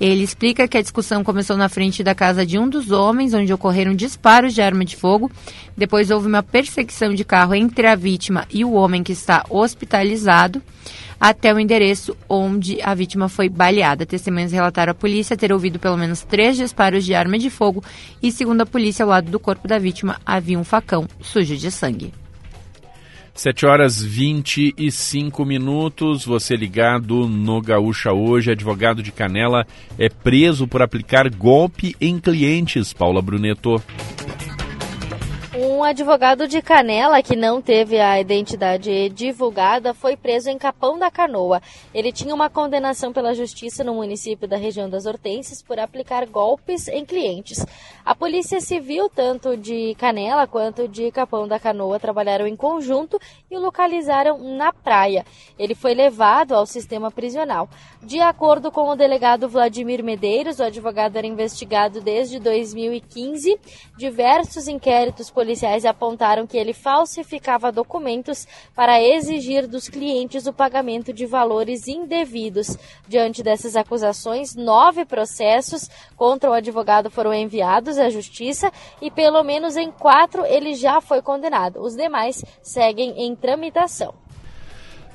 [0.00, 3.52] Ele explica que a discussão começou na frente da casa de um dos homens, onde
[3.52, 5.30] ocorreram disparos de arma de fogo.
[5.76, 10.62] Depois houve uma perseguição de carro entre a vítima e o homem que está hospitalizado
[11.20, 14.06] até o endereço onde a vítima foi baleada.
[14.06, 17.84] Testemunhas relataram à polícia ter ouvido pelo menos três disparos de arma de fogo
[18.22, 21.70] e, segundo a polícia, ao lado do corpo da vítima havia um facão sujo de
[21.70, 22.23] sangue.
[23.34, 29.66] 7 horas 25 minutos, você ligado no Gaúcha hoje, advogado de Canela
[29.98, 33.82] é preso por aplicar golpe em clientes, Paula Bruneto.
[35.56, 41.12] Um advogado de Canela, que não teve a identidade divulgada, foi preso em Capão da
[41.12, 41.62] Canoa.
[41.94, 46.88] Ele tinha uma condenação pela justiça no município da região das Hortênsias por aplicar golpes
[46.88, 47.64] em clientes.
[48.04, 53.56] A Polícia Civil, tanto de Canela quanto de Capão da Canoa, trabalharam em conjunto e
[53.56, 55.24] o localizaram na praia.
[55.56, 57.68] Ele foi levado ao sistema prisional.
[58.02, 63.56] De acordo com o delegado Vladimir Medeiros, o advogado era investigado desde 2015.
[63.96, 71.26] Diversos inquéritos policiais apontaram que ele falsificava documentos para exigir dos clientes o pagamento de
[71.26, 72.78] valores indevidos.
[73.06, 78.72] Diante dessas acusações, nove processos contra o advogado foram enviados à justiça
[79.02, 81.82] e pelo menos em quatro ele já foi condenado.
[81.82, 84.14] Os demais seguem em tramitação.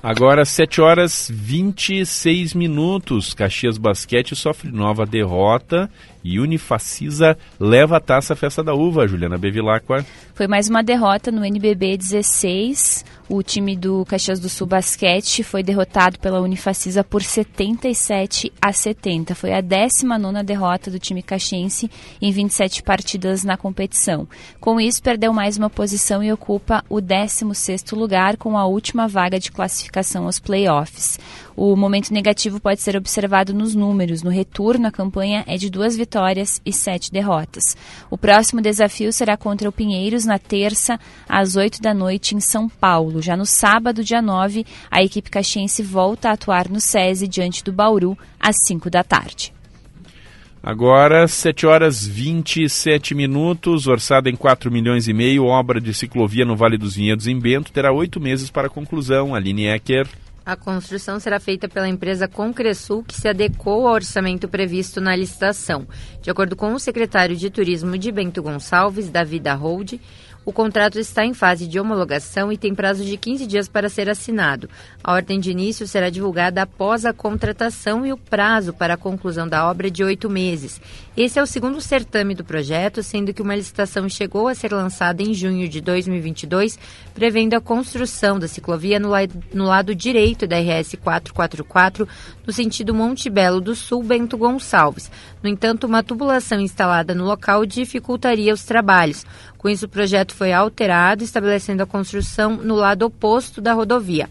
[0.01, 3.33] Agora, 7 horas 26 minutos.
[3.33, 5.89] Caxias Basquete sofre nova derrota
[6.23, 10.05] e Unifacisa leva a taça Festa da Uva, Juliana Bevilacqua.
[10.33, 13.05] Foi mais uma derrota no NBB 16.
[13.27, 19.35] O time do Caxias do Sul Basquete foi derrotado pela Unifacisa por 77 a 70.
[19.35, 24.27] Foi a 19 derrota do time caxiense em 27 partidas na competição.
[24.59, 29.39] Com isso, perdeu mais uma posição e ocupa o 16º lugar com a última vaga
[29.39, 31.19] de classificação aos playoffs.
[31.61, 34.23] O momento negativo pode ser observado nos números.
[34.23, 37.75] No retorno, a campanha é de duas vitórias e sete derrotas.
[38.09, 40.97] O próximo desafio será contra o Pinheiros na terça,
[41.27, 43.21] às 8 da noite, em São Paulo.
[43.21, 47.73] Já no sábado, dia 9, a equipe caxiense volta a atuar no SESI diante do
[47.73, 49.51] Bauru, às 5 da tarde.
[50.63, 56.55] Agora, 7 horas 27 minutos, orçada em 4 milhões e meio, obra de ciclovia no
[56.55, 59.35] Vale dos Vinhedos em Bento, terá oito meses para conclusão.
[59.35, 60.07] Aline Ecker.
[60.49, 65.87] A construção será feita pela empresa Concresul, que se adequou ao orçamento previsto na licitação.
[66.23, 70.01] De acordo com o secretário de Turismo de Bento Gonçalves, da Hold,
[70.49, 74.09] o contrato está em fase de homologação e tem prazo de 15 dias para ser
[74.09, 74.67] assinado.
[75.03, 79.47] A ordem de início será divulgada após a contratação e o prazo para a conclusão
[79.47, 80.81] da obra é de oito meses.
[81.15, 85.21] Esse é o segundo certame do projeto, sendo que uma licitação chegou a ser lançada
[85.21, 86.79] em junho de 2022,
[87.13, 89.19] prevendo a construção da ciclovia no, la
[89.53, 92.07] no lado direito da RS 444,
[92.47, 95.11] no sentido Monte Belo do Sul, Bento Gonçalves.
[95.43, 99.25] No entanto, uma tubulação instalada no local dificultaria os trabalhos.
[99.59, 104.29] Com isso, o projeto foi alterado, estabelecendo a construção no lado oposto da rodovia.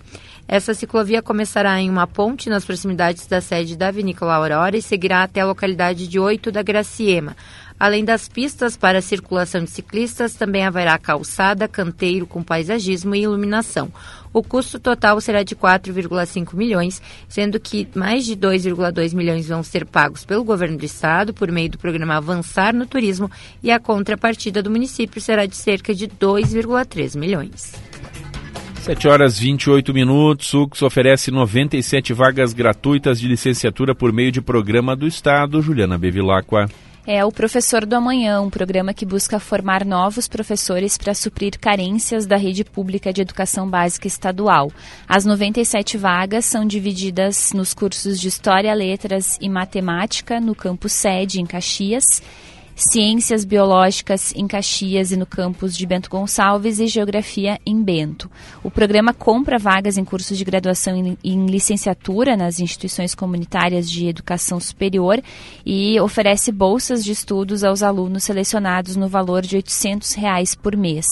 [0.49, 5.22] Essa ciclovia começará em uma ponte nas proximidades da sede da Vinícola Aurora e seguirá
[5.22, 7.37] até a localidade de Oito da Graciema.
[7.79, 13.93] Além das pistas para circulação de ciclistas, também haverá calçada, canteiro com paisagismo e iluminação.
[14.33, 19.87] O custo total será de 4,5 milhões, sendo que mais de 2,2 milhões vão ser
[19.87, 23.31] pagos pelo governo do estado por meio do programa Avançar no Turismo
[23.62, 27.72] e a contrapartida do município será de cerca de 2,3 milhões.
[28.81, 30.53] 7 horas 28 minutos.
[30.53, 35.61] Ux oferece 97 vagas gratuitas de licenciatura por meio de programa do Estado.
[35.61, 36.68] Juliana Bevilacqua
[37.11, 42.27] é o Professor do Amanhã, um programa que busca formar novos professores para suprir carências
[42.27, 44.71] da rede pública de educação básica estadual.
[45.09, 51.41] As 97 vagas são divididas nos cursos de História, Letras e Matemática no campus sede
[51.41, 52.05] em Caxias
[52.81, 58.31] Ciências Biológicas em Caxias e no campus de Bento Gonçalves e Geografia em Bento.
[58.62, 64.07] O programa compra vagas em cursos de graduação em, em licenciatura nas instituições comunitárias de
[64.07, 65.20] educação superior
[65.66, 71.05] e oferece bolsas de estudos aos alunos selecionados no valor de 800 reais por mês.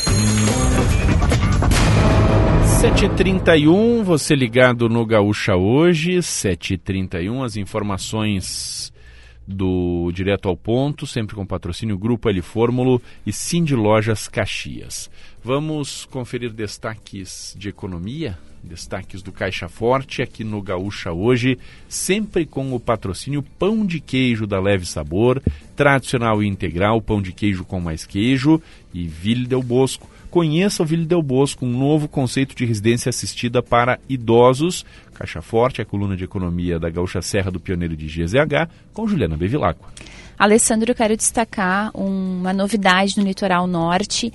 [2.80, 8.92] 7h31, você ligado no Gaúcha hoje, 7h31, as informações
[9.46, 15.10] do Direto ao Ponto, sempre com patrocínio Grupo L Fórmulo e Cindy Lojas Caxias.
[15.42, 21.56] Vamos conferir destaques de economia, destaques do Caixa Forte aqui no Gaúcha hoje,
[21.88, 25.40] sempre com o patrocínio Pão de Queijo da Leve Sabor,
[25.76, 28.60] tradicional e integral, pão de queijo com mais queijo
[28.92, 33.62] e Ville Del Bosco Conheça o Vila Del Bosco, um novo conceito de residência assistida
[33.62, 34.84] para idosos.
[35.14, 39.34] Caixa Forte, a coluna de economia da Gaúcha Serra do Pioneiro de GZH, com Juliana
[39.34, 39.88] Bevilacqua.
[40.38, 44.30] Alessandro, eu quero destacar uma novidade no litoral norte.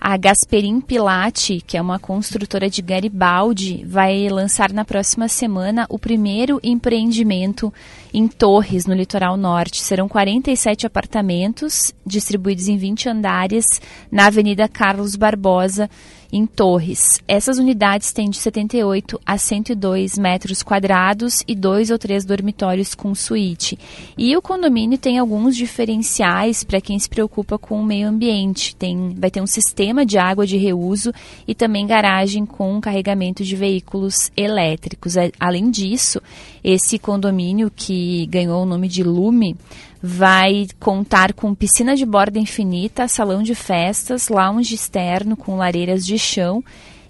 [0.00, 5.98] A Gasperim Pilate, que é uma construtora de Garibaldi, vai lançar na próxima semana o
[5.98, 7.72] primeiro empreendimento
[8.14, 9.82] em Torres, no litoral norte.
[9.82, 13.64] Serão 47 apartamentos distribuídos em 20 andares
[14.10, 15.90] na Avenida Carlos Barbosa,
[16.32, 17.20] em Torres.
[17.26, 23.14] Essas unidades têm de 78 a 102 metros quadrados e dois ou três dormitórios com
[23.14, 23.78] suíte.
[24.16, 28.76] E o condomínio tem alguns diferenciais para quem se preocupa com o meio ambiente.
[28.76, 31.12] Tem, vai ter um sistema de água de reuso
[31.46, 35.14] e também garagem com carregamento de veículos elétricos.
[35.40, 36.20] Além disso,
[36.62, 39.56] esse condomínio que ganhou o nome de Lume
[40.02, 46.18] vai contar com piscina de borda infinita, salão de festas, lounge externo com lareiras de
[46.18, 46.62] chão,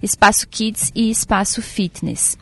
[0.03, 2.37] espaço kids e espaço fitness.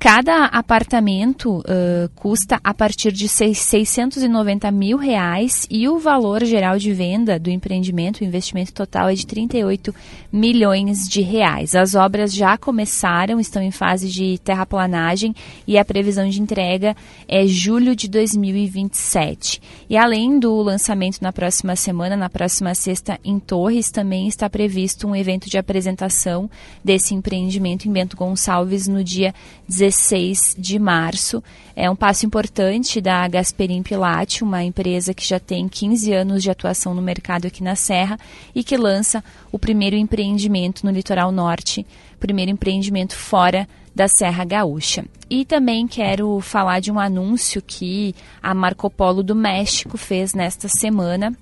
[0.00, 6.90] Cada apartamento uh, custa a partir de 690 mil reais e o valor geral de
[6.90, 9.94] venda do empreendimento, o investimento total é de 38
[10.32, 11.74] milhões de reais.
[11.74, 15.34] As obras já começaram, estão em fase de terraplanagem
[15.66, 16.96] e a previsão de entrega
[17.28, 19.60] é julho de 2027.
[19.86, 25.06] E além do lançamento na próxima semana, na próxima sexta em Torres, também está previsto
[25.06, 26.48] um evento de apresentação
[26.82, 29.34] desse empreendimento em Bento Gonçalves no dia
[29.68, 31.42] 16 16 de março.
[31.74, 36.50] É um passo importante da Gasperim Pilate, uma empresa que já tem 15 anos de
[36.50, 38.16] atuação no mercado aqui na Serra
[38.54, 41.84] e que lança o primeiro empreendimento no litoral norte,
[42.20, 45.04] primeiro empreendimento fora da Serra Gaúcha.
[45.28, 50.68] E também quero falar de um anúncio que a Marco Polo do México fez nesta
[50.68, 51.36] semana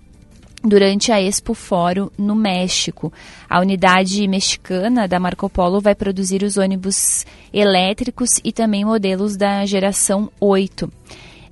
[0.63, 3.13] durante a Expo Fórum no México.
[3.49, 9.65] A unidade mexicana da Marco Polo vai produzir os ônibus elétricos e também modelos da
[9.65, 10.91] geração 8.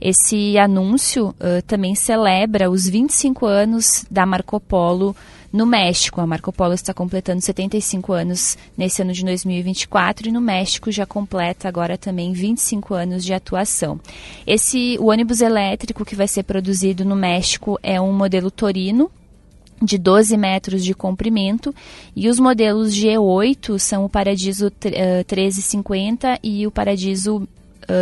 [0.01, 5.17] Esse anúncio uh, também celebra os 25 anos da Marco Polo
[5.53, 6.21] no México.
[6.21, 11.07] A Marco Polo está completando 75 anos nesse ano de 2024 e no México já
[11.07, 14.01] completa agora também 25 anos de atuação.
[14.47, 19.11] Esse o ônibus elétrico que vai ser produzido no México é um modelo Torino
[19.83, 21.75] de 12 metros de comprimento
[22.15, 27.47] e os modelos G8 são o Paradiso 1350 eh, e o Paradiso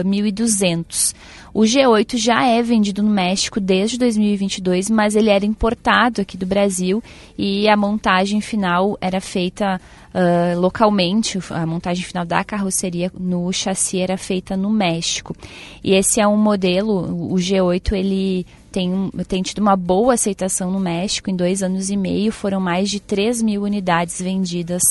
[0.05, 1.15] 1.200.
[1.55, 6.45] O G8 já é vendido no México desde 2022, mas ele era importado aqui do
[6.45, 7.01] Brasil
[7.39, 9.81] e a montagem final era feita
[10.13, 11.39] uh, localmente.
[11.51, 15.33] A montagem final da carroceria no chassi era feita no México.
[15.85, 20.81] E esse é um modelo, o G8, ele tem, tem tido uma boa aceitação no
[20.81, 21.31] México.
[21.31, 24.83] Em dois anos e meio foram mais de 3 mil unidades vendidas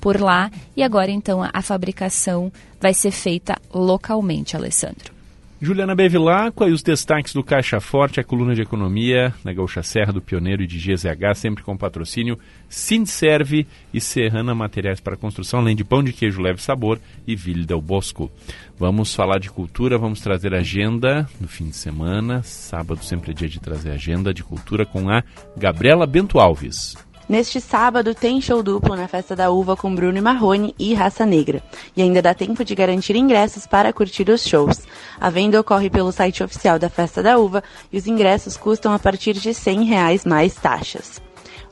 [0.00, 5.18] por lá e agora então a fabricação vai ser feita localmente, Alessandro.
[5.60, 10.12] Juliana Bevilacqua e os destaques do Caixa Forte, a coluna de economia na Gaúcha Serra
[10.12, 12.38] do Pioneiro e de GZH, sempre com patrocínio
[12.68, 17.66] Sindserve e Serrana Materiais para Construção, além de pão de queijo leve sabor e Ville
[17.66, 18.30] del Bosco.
[18.78, 22.40] Vamos falar de cultura, vamos trazer agenda no fim de semana.
[22.44, 25.24] Sábado sempre é dia de trazer agenda de cultura com a
[25.56, 26.94] Gabriela Bento Alves.
[27.28, 31.26] Neste sábado tem show duplo na Festa da Uva com Bruno e Marrone e Raça
[31.26, 31.62] Negra.
[31.94, 34.80] E ainda dá tempo de garantir ingressos para curtir os shows.
[35.20, 37.62] A venda ocorre pelo site oficial da Festa da Uva
[37.92, 41.20] e os ingressos custam a partir de 100 reais mais taxas.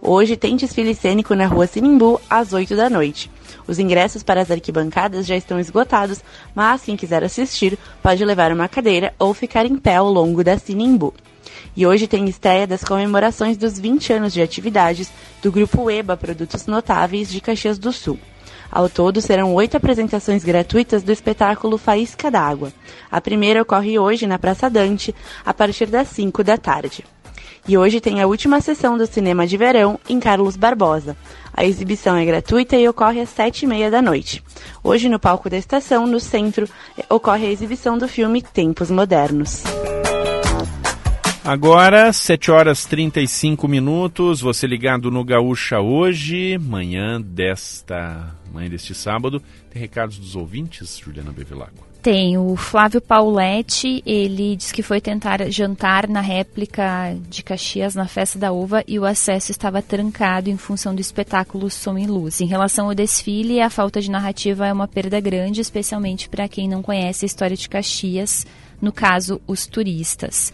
[0.02, 3.30] Hoje tem desfile cênico na rua Sinimbu às 8 da noite.
[3.66, 6.22] Os ingressos para as arquibancadas já estão esgotados,
[6.54, 10.58] mas quem quiser assistir pode levar uma cadeira ou ficar em pé ao longo da
[10.58, 11.14] Sinimbu.
[11.76, 15.12] E hoje tem estreia das comemorações dos 20 anos de atividades
[15.42, 18.18] do Grupo EBA Produtos Notáveis de Caxias do Sul.
[18.72, 22.72] Ao todo, serão oito apresentações gratuitas do espetáculo Faísca d'Água.
[23.10, 25.14] A primeira ocorre hoje na Praça Dante,
[25.44, 27.04] a partir das 5 da tarde.
[27.68, 31.16] E hoje tem a última sessão do Cinema de Verão em Carlos Barbosa.
[31.52, 34.42] A exibição é gratuita e ocorre às sete e meia da noite.
[34.84, 36.68] Hoje, no palco da estação, no centro,
[37.10, 39.64] ocorre a exibição do filme Tempos Modernos.
[41.46, 49.40] Agora, 7 horas 35 minutos, você ligado no Gaúcha hoje, manhã desta manhã deste sábado.
[49.70, 51.86] Tem recados dos ouvintes, Juliana Bevilacqua?
[52.02, 52.36] Tem.
[52.36, 58.40] O Flávio Pauletti, ele diz que foi tentar jantar na réplica de Caxias na Festa
[58.40, 62.40] da Uva e o acesso estava trancado em função do espetáculo Som e Luz.
[62.40, 66.68] Em relação ao desfile, a falta de narrativa é uma perda grande, especialmente para quem
[66.68, 68.44] não conhece a história de Caxias,
[68.82, 70.52] no caso, os turistas.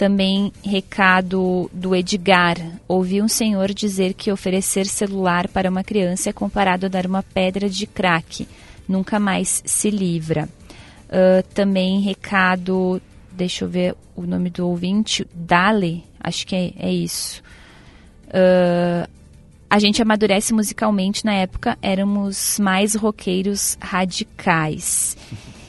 [0.00, 2.56] Também recado do Edgar.
[2.88, 7.22] Ouvi um senhor dizer que oferecer celular para uma criança é comparado a dar uma
[7.22, 8.48] pedra de crack.
[8.88, 10.48] Nunca mais se livra.
[11.04, 12.98] Uh, também recado,
[13.30, 17.42] deixa eu ver o nome do ouvinte, Dale, acho que é, é isso.
[18.28, 19.06] Uh,
[19.68, 25.14] a gente amadurece musicalmente na época, éramos mais roqueiros radicais.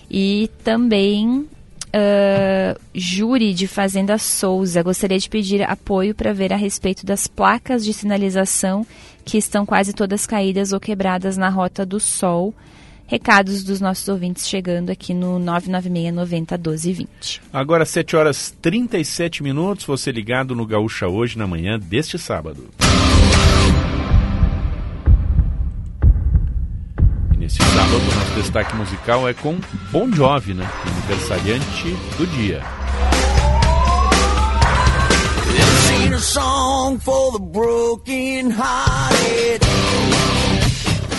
[0.09, 1.49] E também
[1.93, 7.83] Uh, Júri de Fazenda Souza, gostaria de pedir apoio para ver a respeito das placas
[7.83, 8.87] de sinalização
[9.25, 12.53] que estão quase todas caídas ou quebradas na Rota do Sol.
[13.07, 17.41] Recados dos nossos ouvintes chegando aqui no 996 90 12 20.
[17.51, 22.69] Agora 7 horas 37 minutos, você ligado no Gaúcha hoje na manhã deste sábado.
[27.41, 29.57] Neste sábado, nosso destaque musical é com
[29.91, 30.69] Bon Jovi, né?
[30.85, 32.61] Aniversariante do dia.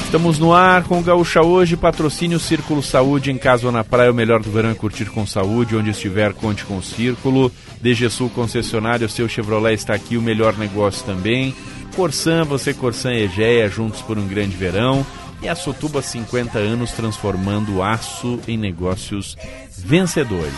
[0.04, 3.32] Estamos no ar com o Gaúcha hoje, patrocínio Círculo Saúde.
[3.32, 6.32] Em casa ou na praia, o melhor do verão é curtir com saúde, onde estiver
[6.34, 7.50] conte com o Círculo,
[7.80, 11.52] DG Sul concessionário, seu Chevrolet está aqui, o melhor negócio também,
[11.96, 15.04] Corsan, você Corsan e Egea, juntos por um grande verão,
[15.42, 19.36] e a Sotuba 50 anos transformando aço em negócios
[19.76, 20.52] vencedores.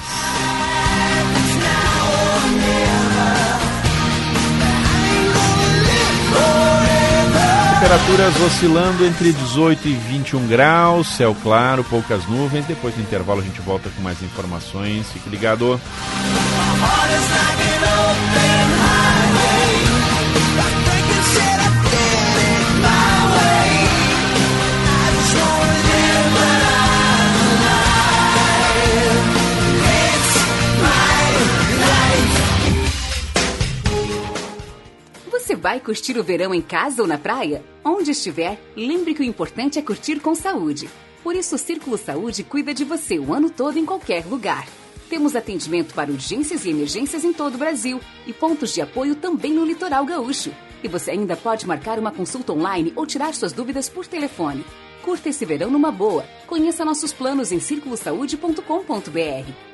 [7.85, 12.65] Temperaturas oscilando entre 18 e 21 graus, céu claro, poucas nuvens.
[12.67, 15.07] Depois do intervalo a gente volta com mais informações.
[15.13, 15.79] Fique ligado.
[35.75, 37.61] Vai curtir o verão em casa ou na praia?
[37.85, 40.89] Onde estiver, lembre que o importante é curtir com saúde.
[41.21, 44.69] Por isso, o Círculo Saúde cuida de você o ano todo em qualquer lugar.
[45.11, 49.53] Temos atendimento para urgências e emergências em todo o Brasil e pontos de apoio também
[49.53, 50.53] no litoral gaúcho.
[50.81, 54.65] E você ainda pode marcar uma consulta online ou tirar suas dúvidas por telefone.
[55.03, 56.25] Curta esse verão numa boa.
[56.47, 59.74] Conheça nossos planos em circulosaude.com.br.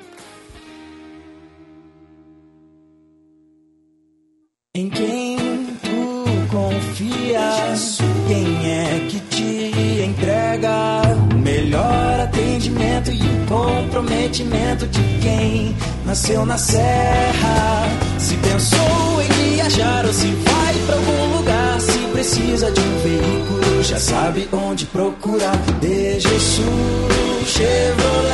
[4.73, 5.35] Em quem
[5.83, 7.97] tu confias?
[8.25, 16.57] Quem é que te entrega o melhor atendimento e o comprometimento de quem nasceu na
[16.57, 17.83] serra?
[18.17, 23.83] Se pensou em viajar ou se vai pra algum lugar, se precisa de um veículo,
[23.83, 25.57] já sabe onde procurar.
[25.81, 28.31] DG Sul Chevrolet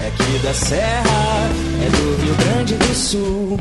[0.00, 1.50] é aqui da Serra,
[1.84, 3.58] é do Rio Grande do Sul.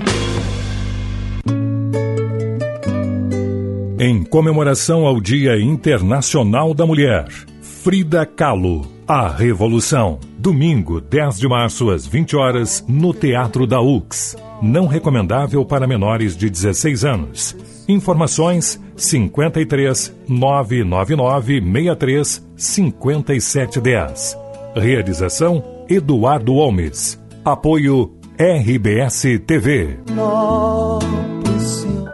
[4.08, 7.28] Em comemoração ao Dia Internacional da Mulher,
[7.60, 10.18] Frida Kahlo, A Revolução.
[10.39, 14.38] Domingo, 10 de março, às 20 horas, no Teatro da UX.
[14.62, 17.58] Não recomendável para menores de 16 anos.
[17.86, 24.38] Informações 53 999 63 5710.
[24.74, 27.21] Realização Eduardo Holmes.
[27.43, 29.97] Apoio RBS TV.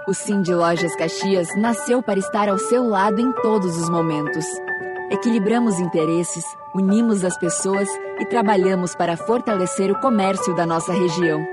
[0.05, 4.45] O Sim de Lojas Caxias nasceu para estar ao seu lado em todos os momentos.
[5.09, 6.43] Equilibramos interesses,
[6.75, 7.87] unimos as pessoas
[8.19, 11.47] e trabalhamos para fortalecer o comércio da nossa região.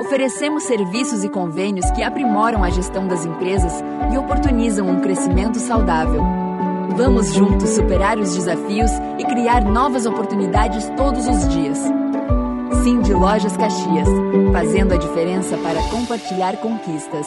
[0.00, 6.22] Oferecemos serviços e convênios que aprimoram a gestão das empresas e oportunizam um crescimento saudável.
[6.96, 11.78] Vamos juntos superar os desafios e criar novas oportunidades todos os dias.
[12.82, 14.08] Sim de Lojas Caxias,
[14.54, 17.26] fazendo a diferença para compartilhar conquistas.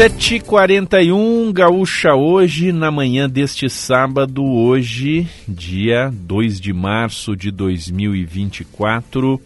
[0.00, 6.72] Sete e quarenta e um, Gaúcha hoje, na manhã deste sábado, hoje, dia 2 de
[6.72, 9.38] março de 2024,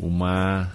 [0.00, 0.72] uma,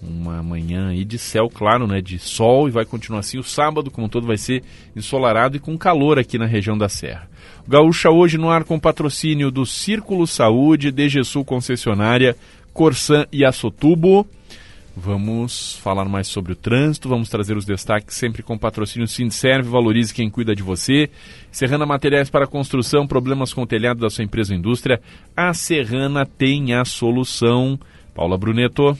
[0.00, 3.90] uma manhã aí de céu claro, né, de sol, e vai continuar assim, o sábado
[3.90, 4.62] como todo vai ser
[4.96, 7.28] ensolarado e com calor aqui na região da Serra.
[7.68, 12.34] Gaúcha hoje no ar com patrocínio do Círculo Saúde, DG Sul Concessionária,
[12.72, 14.26] Corsan e Açotubo,
[14.96, 20.14] Vamos falar mais sobre o trânsito, vamos trazer os destaques sempre com patrocínio Sindserve, valorize
[20.14, 21.10] quem cuida de você.
[21.50, 25.00] Serrana Materiais para Construção, problemas com o telhado da sua empresa ou indústria.
[25.36, 27.78] A Serrana tem a solução.
[28.14, 28.96] Paula Bruneto.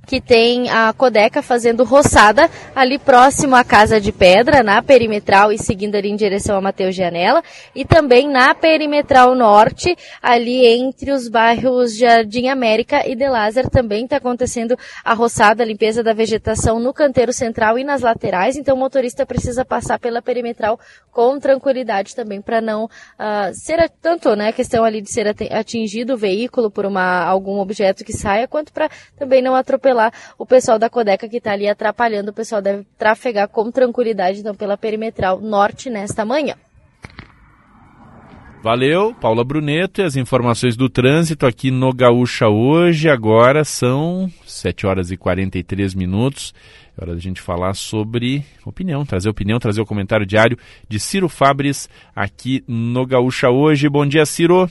[0.06, 5.58] que tem a Codeca fazendo roçada ali próximo à Casa de Pedra, na Perimetral e
[5.58, 7.42] seguindo ali em direção a Mateus Janela,
[7.74, 14.04] e também na Perimetral Norte, ali entre os bairros Jardim América e De Lázaro, também
[14.04, 18.76] está acontecendo a roçada, a limpeza da vegetação no canteiro central e nas laterais, então
[18.76, 20.78] o motorista precisa passar pela Perimetral
[21.10, 26.16] com tranquilidade também para não uh, ser tanto, né, questão ali de ser atingido o
[26.16, 30.78] veículo por uma, algum objeto que saia, quanto para também não atropelar lá o pessoal
[30.78, 32.30] da Codeca que está ali atrapalhando.
[32.30, 36.56] O pessoal deve trafegar com tranquilidade então pela perimetral norte nesta manhã.
[38.64, 43.10] Valeu, Paula Bruneto e as informações do trânsito aqui no Gaúcha hoje.
[43.10, 46.54] Agora são 7 horas e 43 minutos.
[46.96, 50.56] É hora da gente falar sobre opinião, trazer opinião, trazer o comentário diário
[50.88, 53.86] de Ciro Fabres aqui no Gaúcha hoje.
[53.86, 54.66] Bom dia, Ciro.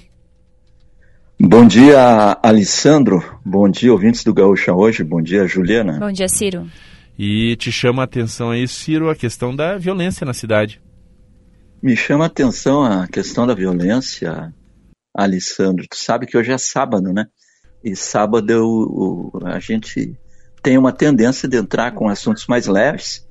[1.46, 3.22] Bom dia, Alessandro.
[3.44, 5.04] Bom dia, ouvintes do Gaúcha hoje.
[5.04, 6.00] Bom dia, Juliana.
[6.00, 6.70] Bom dia, Ciro.
[7.20, 10.82] E te chama a atenção aí, Ciro, a questão da violência na cidade.
[11.82, 14.54] Me chama a atenção a questão da violência,
[15.14, 15.86] Alessandro.
[15.86, 17.26] Tu sabe que hoje é sábado, né?
[17.84, 20.18] E sábado eu, a gente
[20.62, 23.28] tem uma tendência de entrar com assuntos mais leves.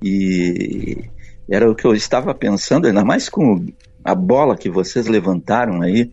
[0.00, 1.10] E
[1.50, 3.66] era o que eu estava pensando, ainda mais com
[4.04, 6.08] a bola que vocês levantaram aí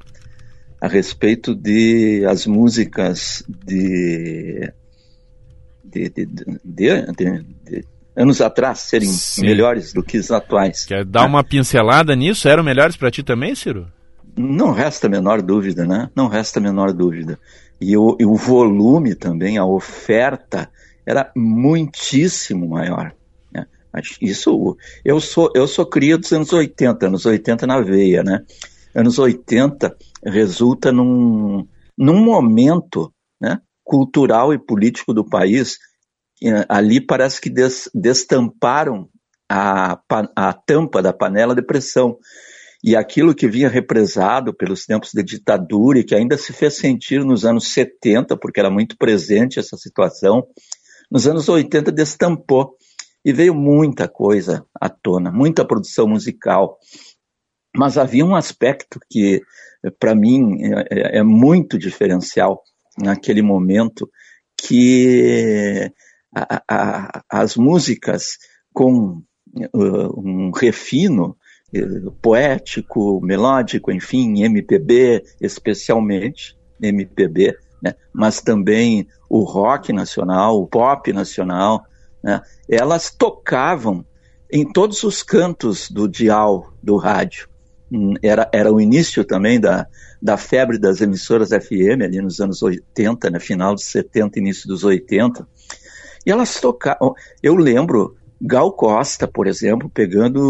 [0.86, 4.72] a respeito de as músicas de,
[5.84, 6.26] de, de,
[6.76, 7.86] de
[8.16, 9.42] anos atrás serem Sim.
[9.42, 10.86] melhores do que as atuais.
[10.86, 12.48] Quer dar uma pincelada nisso?
[12.48, 13.88] Eram melhores para ti também, Ciro?
[14.38, 16.08] Não resta a menor dúvida, né?
[16.16, 17.40] Não resta a menor dúvida.
[17.82, 20.70] E o, e o volume também, a oferta
[21.04, 23.12] era muitíssimo maior.
[23.52, 23.66] Né?
[24.22, 28.44] Isso, eu sou, eu sou cria dos anos 80, anos 80 na veia, né?
[28.94, 29.96] Anos 80
[30.26, 35.78] resulta num, num momento né, cultural e político do país.
[36.68, 39.10] Ali parece que des, destamparam
[39.50, 40.00] a,
[40.36, 42.18] a tampa da panela de pressão.
[42.84, 47.24] E aquilo que vinha represado pelos tempos de ditadura e que ainda se fez sentir
[47.24, 50.46] nos anos 70, porque era muito presente essa situação,
[51.10, 52.76] nos anos 80 destampou
[53.24, 56.78] e veio muita coisa à tona, muita produção musical.
[57.76, 59.42] Mas havia um aspecto que,
[59.92, 60.60] para mim,
[60.90, 62.62] é, é, muito diferencial
[62.98, 64.10] naquele momento,
[64.58, 65.92] que
[66.34, 68.38] a, a, as músicas
[68.74, 69.22] com
[69.74, 71.38] uh, um refino
[71.76, 77.96] uh, poético, melódico, enfim, MPB, especialmente MPB, né?
[78.14, 81.86] mas também o rock nacional, o pop nacional,
[82.24, 82.42] né?
[82.70, 84.06] elas tocavam
[84.52, 87.50] em todos os cantos do dial do rádio.
[87.92, 89.88] Hum, era, era o início também da,
[90.22, 93.40] da febre das emissoras FM, ali nos anos 80, né?
[93.40, 95.48] final dos 70, início dos 80.
[96.26, 97.14] E elas tocavam.
[97.44, 100.42] Eu lembro Gal Costa, por exemplo, pegando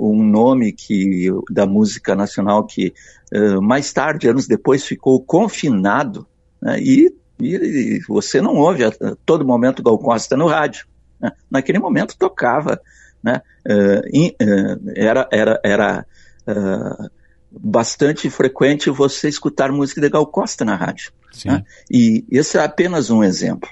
[0.00, 2.94] um nome que da música nacional que
[3.32, 6.26] uh, mais tarde, anos depois, ficou confinado,
[6.62, 6.80] né?
[6.80, 10.86] e, e, você não ouve a, a todo momento Gal Costa no rádio.
[11.20, 11.32] Né?
[11.50, 12.80] Naquele momento tocava,
[13.22, 13.40] né?
[13.66, 16.06] Uh, in, uh, era era, era
[16.48, 17.10] uh,
[17.50, 21.12] bastante frequente você escutar música de Gal Costa na rádio.
[21.44, 21.64] Né?
[21.90, 23.68] E esse é apenas um exemplo.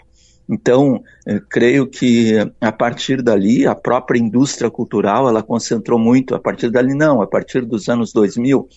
[0.49, 1.03] Então,
[1.49, 6.95] creio que a partir dali, a própria indústria cultural, ela concentrou muito, a partir dali
[6.95, 8.69] não, a partir dos anos 2000,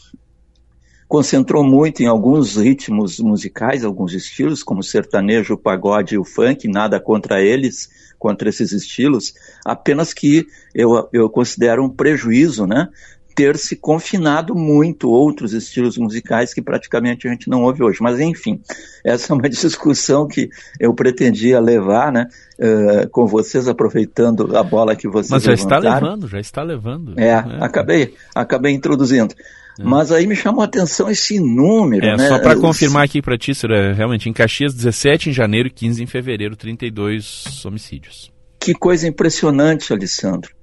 [1.08, 6.24] concentrou muito em alguns ritmos musicais, alguns estilos, como o sertanejo, o pagode e o
[6.24, 12.90] funk, nada contra eles, contra esses estilos, apenas que eu, eu considero um prejuízo, né?
[13.36, 18.00] Ter se confinado muito outros estilos musicais que praticamente a gente não ouve hoje.
[18.02, 18.62] Mas, enfim,
[19.04, 20.50] essa é uma discussão que
[20.80, 22.28] eu pretendia levar, né?
[22.58, 25.84] Uh, com vocês, aproveitando a bola que vocês Mas já levantaram.
[25.84, 27.20] está levando, já está levando.
[27.20, 27.44] É, é.
[27.60, 29.36] acabei, acabei introduzindo.
[29.80, 29.84] É.
[29.84, 32.30] Mas aí me chamou a atenção esse número, é, né?
[32.30, 36.04] Só para confirmar aqui para ti, Ciro, realmente em Caxias, 17 em janeiro e 15
[36.04, 38.32] em fevereiro, 32 homicídios.
[38.60, 40.56] Que coisa impressionante, Alessandro.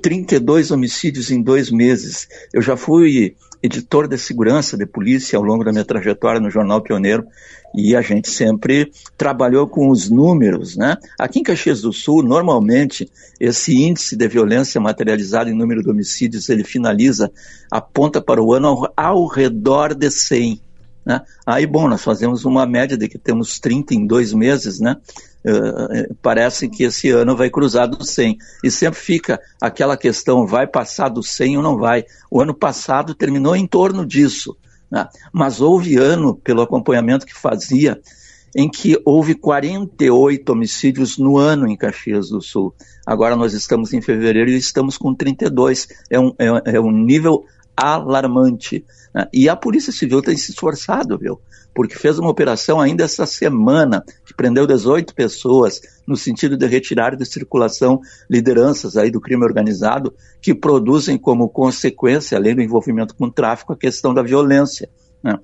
[0.00, 2.28] 32 homicídios em dois meses.
[2.52, 6.80] Eu já fui editor de segurança de polícia ao longo da minha trajetória no Jornal
[6.80, 7.26] Pioneiro
[7.74, 10.96] e a gente sempre trabalhou com os números, né?
[11.18, 16.48] Aqui em Caxias do Sul, normalmente, esse índice de violência materializado em número de homicídios,
[16.48, 17.30] ele finaliza,
[17.70, 20.60] aponta para o ano ao, ao redor de 100.
[21.08, 21.22] Né?
[21.46, 24.98] Aí, bom, nós fazemos uma média de que temos 30 em dois meses, né?
[25.42, 28.36] Uh, parece que esse ano vai cruzar do 100.
[28.62, 32.04] E sempre fica aquela questão, vai passar do 100 ou não vai?
[32.30, 34.54] O ano passado terminou em torno disso.
[34.90, 35.08] Né?
[35.32, 37.98] Mas houve ano, pelo acompanhamento que fazia,
[38.54, 42.74] em que houve 48 homicídios no ano em Caxias do Sul.
[43.06, 45.88] Agora nós estamos em fevereiro e estamos com 32.
[46.10, 47.46] É um, é, é um nível
[47.80, 48.84] alarmante.
[49.14, 49.26] Né?
[49.32, 51.40] E a Polícia Civil tem se esforçado, viu?
[51.74, 57.14] Porque fez uma operação ainda essa semana, que prendeu 18 pessoas, no sentido de retirar
[57.14, 63.26] de circulação lideranças aí do crime organizado, que produzem como consequência, além do envolvimento com
[63.26, 64.88] o tráfico, a questão da violência.
[65.22, 65.38] Né?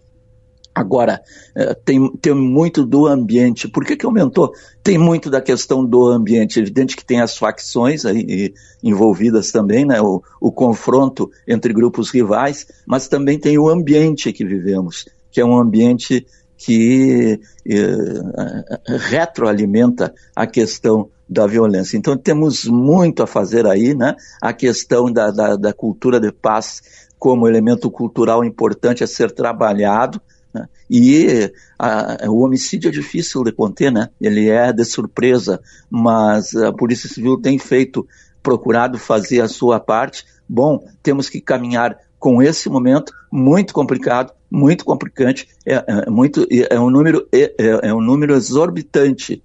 [0.75, 1.23] Agora,
[1.55, 3.69] eh, tem, tem muito do ambiente.
[3.69, 4.53] Por que, que aumentou?
[4.83, 6.59] Tem muito da questão do ambiente.
[6.59, 8.53] É evidente que tem as facções aí
[8.83, 10.01] envolvidas também, né?
[10.01, 15.45] O, o, confronto entre grupos rivais, mas também tem o ambiente que vivemos, que é
[15.45, 16.27] um ambiente
[16.57, 21.97] que eh, retroalimenta a questão da violência.
[21.97, 24.17] Então temos muito a fazer aí, né?
[24.43, 26.83] A questão da, da, da cultura de paz
[27.19, 30.21] como elemento cultural importante a ser trabalhado,
[30.55, 30.69] né?
[30.89, 34.09] E a, o homicídio é difícil de conter, né?
[34.21, 35.61] Ele é de surpresa,
[35.91, 38.07] mas a Polícia Civil tem feito,
[38.43, 40.25] procurado fazer a sua parte.
[40.49, 46.79] Bom, temos que caminhar com esse momento muito complicado, muito complicante, é, é muito, é
[46.79, 49.43] um número, é, é, é um número exorbitante,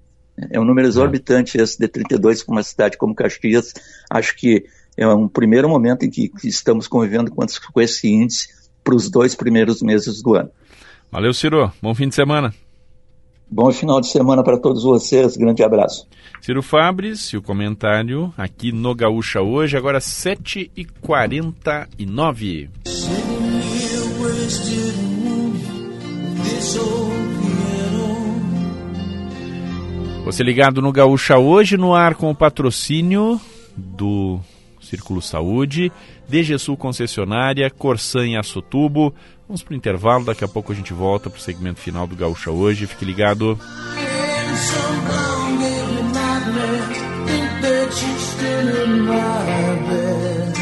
[0.49, 3.73] é um número exorbitante esse de 32 para uma cidade como Caxias.
[4.09, 4.65] Acho que
[4.95, 8.47] é um primeiro momento em que, estamos convivendo com esse índice
[8.83, 10.49] para os dois primeiros meses do ano.
[11.11, 11.71] Valeu, Ciro.
[11.81, 12.53] Bom fim de semana.
[13.51, 15.35] Bom final de semana para todos vocês.
[15.35, 16.07] Grande abraço.
[16.39, 22.69] Ciro Fabres e o comentário aqui no Gaúcha hoje, agora 7h49.
[30.25, 33.41] Você ligado no Gaúcha hoje, no ar com o patrocínio
[33.75, 34.39] do
[34.79, 35.91] Círculo Saúde,
[36.27, 39.11] DG Sul Concessionária, Corsan e Açotubo,
[39.49, 42.15] Vamos para o intervalo, daqui a pouco a gente volta para o segmento final do
[42.15, 42.85] Gaúcha hoje.
[42.85, 43.59] Fique ligado.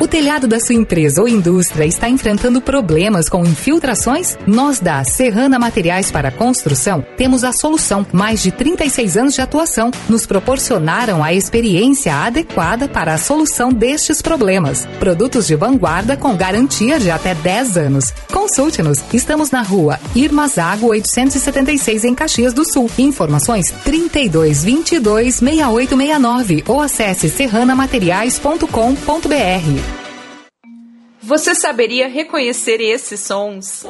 [0.00, 4.38] O telhado da sua empresa ou indústria está enfrentando problemas com infiltrações?
[4.46, 8.06] Nós da Serrana Materiais para Construção temos a solução.
[8.12, 14.22] Mais de 36 anos de atuação nos proporcionaram a experiência adequada para a solução destes
[14.22, 14.86] problemas.
[15.00, 18.14] Produtos de vanguarda com garantia de até 10 anos.
[18.32, 19.02] Consulte-nos.
[19.12, 22.88] Estamos na rua Irmazago 876 em Caxias do Sul.
[22.98, 29.87] Informações 32 22 6869 ou acesse serranamateriais.com.br.
[31.28, 33.84] Você saberia reconhecer esses sons?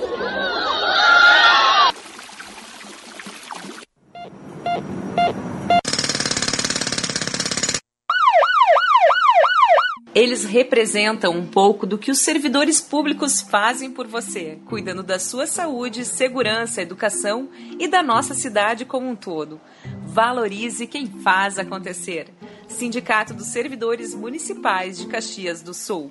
[10.13, 15.47] Eles representam um pouco do que os servidores públicos fazem por você, cuidando da sua
[15.47, 19.61] saúde, segurança, educação e da nossa cidade como um todo.
[20.07, 22.35] Valorize quem faz acontecer.
[22.67, 26.11] Sindicato dos Servidores Municipais de Caxias do Sul.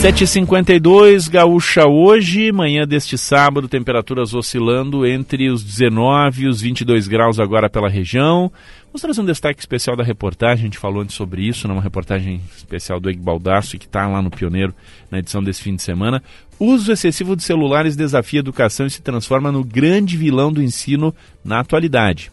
[0.00, 7.38] 7h52, Gaúcha hoje, manhã deste sábado, temperaturas oscilando entre os 19 e os 22 graus
[7.38, 8.50] agora pela região.
[8.86, 12.40] Vamos trazer um destaque especial da reportagem, a gente falou antes sobre isso, numa reportagem
[12.56, 14.74] especial do Eg Baldasso, que está lá no Pioneiro,
[15.10, 16.22] na edição desse fim de semana.
[16.58, 21.14] Uso excessivo de celulares desafia a educação e se transforma no grande vilão do ensino
[21.44, 22.32] na atualidade.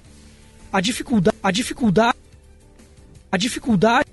[0.71, 2.17] A dificuldade, a dificuldade,
[3.29, 4.07] a dificuldade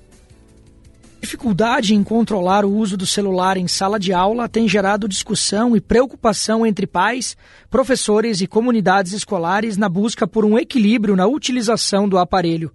[1.25, 5.81] dificuldade em controlar o uso do celular em sala de aula tem gerado discussão e
[5.81, 7.35] preocupação entre pais,
[7.71, 12.71] professores e comunidades escolares na busca por um equilíbrio na utilização do aparelho.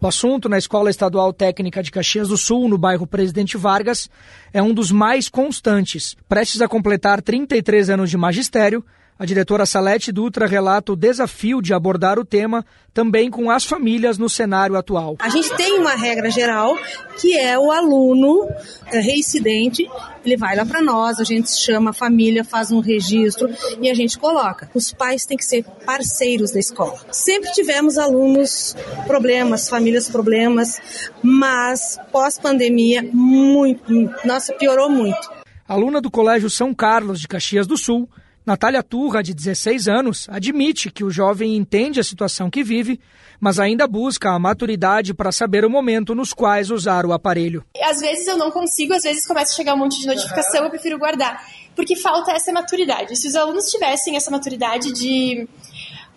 [0.00, 4.08] O assunto na Escola Estadual Técnica de Caxias do Sul, no bairro Presidente Vargas,
[4.52, 6.16] é um dos mais constantes.
[6.28, 8.84] Prestes a completar 33 anos de magistério,
[9.18, 12.64] a diretora Salete Dutra relata o desafio de abordar o tema
[12.94, 15.16] também com as famílias no cenário atual.
[15.18, 16.78] A gente tem uma regra geral
[17.20, 18.48] que é o aluno
[18.86, 19.88] é, reincidente,
[20.24, 23.50] ele vai lá para nós, a gente chama a família, faz um registro
[23.80, 24.70] e a gente coloca.
[24.72, 26.98] Os pais têm que ser parceiros da escola.
[27.10, 28.76] Sempre tivemos alunos
[29.06, 30.80] problemas, famílias problemas,
[31.20, 33.92] mas pós-pandemia muito,
[34.24, 35.28] nossa, piorou muito.
[35.66, 38.08] Aluna do Colégio São Carlos de Caxias do Sul,
[38.48, 42.98] Natália Turra, de 16 anos, admite que o jovem entende a situação que vive,
[43.38, 47.62] mas ainda busca a maturidade para saber o momento nos quais usar o aparelho.
[47.78, 50.70] Às vezes eu não consigo, às vezes começa a chegar um monte de notificação, eu
[50.70, 51.44] prefiro guardar,
[51.76, 53.14] porque falta essa maturidade.
[53.16, 55.46] Se os alunos tivessem essa maturidade de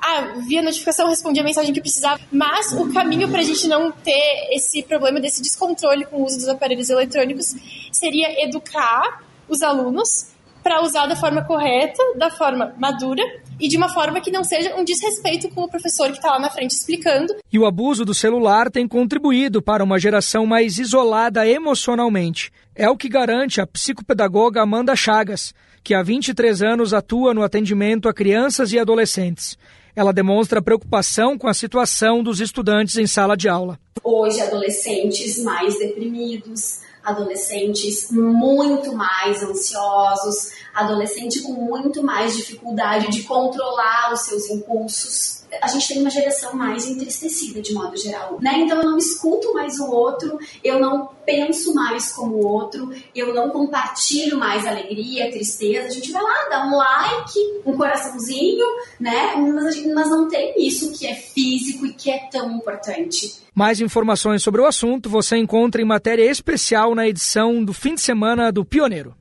[0.01, 2.17] ah, via notificação, respondi a mensagem que precisava.
[2.31, 6.37] Mas o caminho para a gente não ter esse problema desse descontrole com o uso
[6.37, 7.53] dos aparelhos eletrônicos
[7.91, 10.30] seria educar os alunos
[10.63, 13.23] para usar da forma correta, da forma madura
[13.59, 16.39] e de uma forma que não seja um desrespeito com o professor que está lá
[16.39, 17.35] na frente explicando.
[17.51, 22.51] E o abuso do celular tem contribuído para uma geração mais isolada emocionalmente.
[22.75, 28.07] É o que garante a psicopedagoga Amanda Chagas, que há 23 anos atua no atendimento
[28.07, 29.57] a crianças e adolescentes.
[29.95, 33.77] Ela demonstra preocupação com a situação dos estudantes em sala de aula.
[34.03, 44.13] Hoje, adolescentes mais deprimidos, adolescentes muito mais ansiosos, adolescente com muito mais dificuldade de controlar
[44.13, 45.40] os seus impulsos.
[45.61, 48.59] A gente tem uma geração mais entristecida de modo geral, né?
[48.59, 53.33] Então eu não escuto mais o outro, eu não penso mais como o outro, eu
[53.33, 55.87] não compartilho mais alegria, tristeza.
[55.87, 58.65] A gente vai lá, dá um like, um coraçãozinho,
[58.99, 59.35] né?
[59.35, 63.41] Mas, gente, mas não tem isso que é físico e que é tão importante.
[63.53, 68.01] Mais informações sobre o assunto você encontra em matéria especial na edição do fim de
[68.01, 69.20] semana do Pioneiro.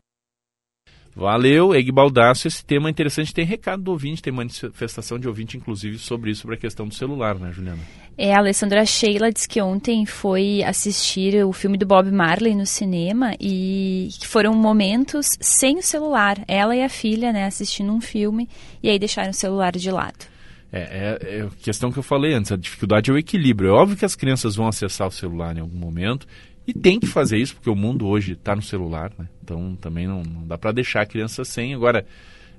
[1.14, 2.46] Valeu, Eg Baldaço.
[2.46, 3.34] Esse tema é interessante.
[3.34, 6.94] Tem recado do ouvinte, tem manifestação de ouvinte, inclusive, sobre isso, sobre a questão do
[6.94, 7.80] celular, né, Juliana?
[8.16, 12.66] É, a Alessandra Sheila disse que ontem foi assistir o filme do Bob Marley no
[12.66, 16.38] cinema e que foram momentos sem o celular.
[16.46, 18.48] Ela e a filha, né, assistindo um filme
[18.82, 20.30] e aí deixaram o celular de lado.
[20.72, 23.70] É, é, é, a questão que eu falei antes, a dificuldade é o equilíbrio.
[23.70, 26.26] É óbvio que as crianças vão acessar o celular em algum momento
[26.66, 29.26] e tem que fazer isso, porque o mundo hoje está no celular, né?
[29.42, 31.74] Então também não, não dá para deixar a criança sem.
[31.74, 32.06] Agora,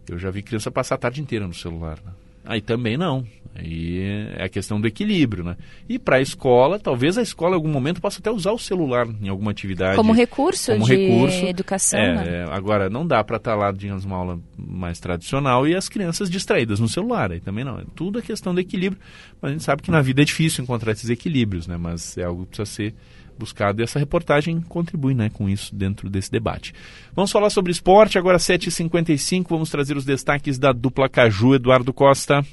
[0.10, 1.98] eu já vi criança passar a tarde inteira no celular.
[2.06, 2.12] Né?
[2.44, 3.26] Aí também não.
[3.54, 4.00] Aí
[4.38, 5.58] é a questão do equilíbrio, né?
[5.88, 9.08] E para a escola, talvez a escola em algum momento possa até usar o celular
[9.22, 9.98] em alguma atividade.
[9.98, 11.46] Como recurso como de recurso.
[11.46, 12.38] educação, é, né?
[12.38, 15.90] é, agora, não dá para estar tá lá, digamos, uma aula mais tradicional e as
[15.90, 17.32] crianças distraídas no celular.
[17.32, 17.80] Aí também não.
[17.80, 19.02] É tudo a questão do equilíbrio.
[19.42, 21.78] Mas a gente sabe que na vida é difícil encontrar esses equilíbrios, né?
[21.78, 22.94] Mas é algo que precisa ser
[23.42, 26.74] buscado e essa reportagem contribui né, com isso dentro desse debate.
[27.14, 32.46] Vamos falar sobre esporte, agora 7h55, vamos trazer os destaques da dupla Caju, Eduardo Costa.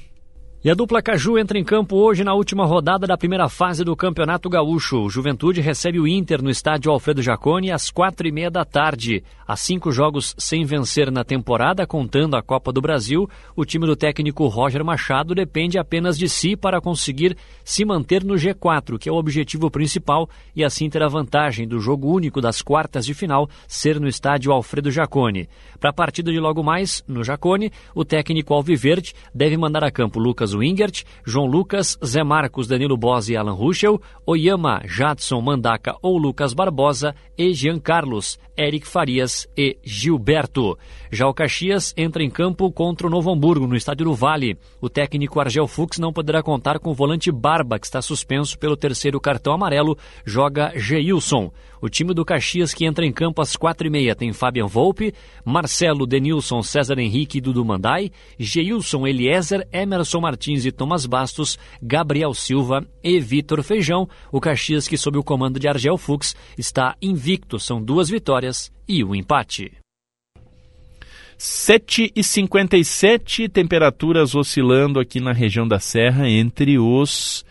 [0.61, 3.95] E a dupla Caju entra em campo hoje na última rodada da primeira fase do
[3.95, 4.97] Campeonato Gaúcho.
[4.97, 9.23] O Juventude recebe o Inter no estádio Alfredo Jaconi às quatro e meia da tarde.
[9.47, 13.95] Há cinco jogos sem vencer na temporada, contando a Copa do Brasil, o time do
[13.95, 19.11] técnico Roger Machado depende apenas de si para conseguir se manter no G4, que é
[19.11, 23.49] o objetivo principal, e assim ter a vantagem do jogo único das quartas de final
[23.65, 25.47] ser no estádio Alfredo Jaconi.
[25.79, 30.19] Para a partida de logo mais, no Jaconi, o técnico Alviverde deve mandar a campo
[30.19, 36.17] Lucas Wingert, João Lucas, Zé Marcos, Danilo Bose e Alan Ruschel, Oyama, Jadson, Mandaca ou
[36.17, 40.77] Lucas Barbosa e Jean Carlos, Eric Farias e Gilberto.
[41.11, 44.57] Já o Caxias entra em campo contra o Novo Hamburgo, no estádio do Vale.
[44.81, 48.75] O técnico Argel Fux não poderá contar com o volante Barba, que está suspenso pelo
[48.75, 51.51] terceiro cartão amarelo, joga Geilson.
[51.81, 55.13] O time do Caxias que entra em campo às quatro e meia tem Fabian Volpe,
[55.45, 62.33] Marcelo, Denilson, César Henrique e Dudu Mandai, Geilson, Eliezer, Emerson Martins e Thomas Bastos, Gabriel
[62.33, 64.07] Silva e Vitor Feijão.
[64.31, 69.03] O Caxias que sob o comando de Argel Fux está invicto, são duas vitórias e
[69.03, 69.71] um empate.
[71.37, 77.45] 7 e 57 temperaturas oscilando aqui na região da Serra entre os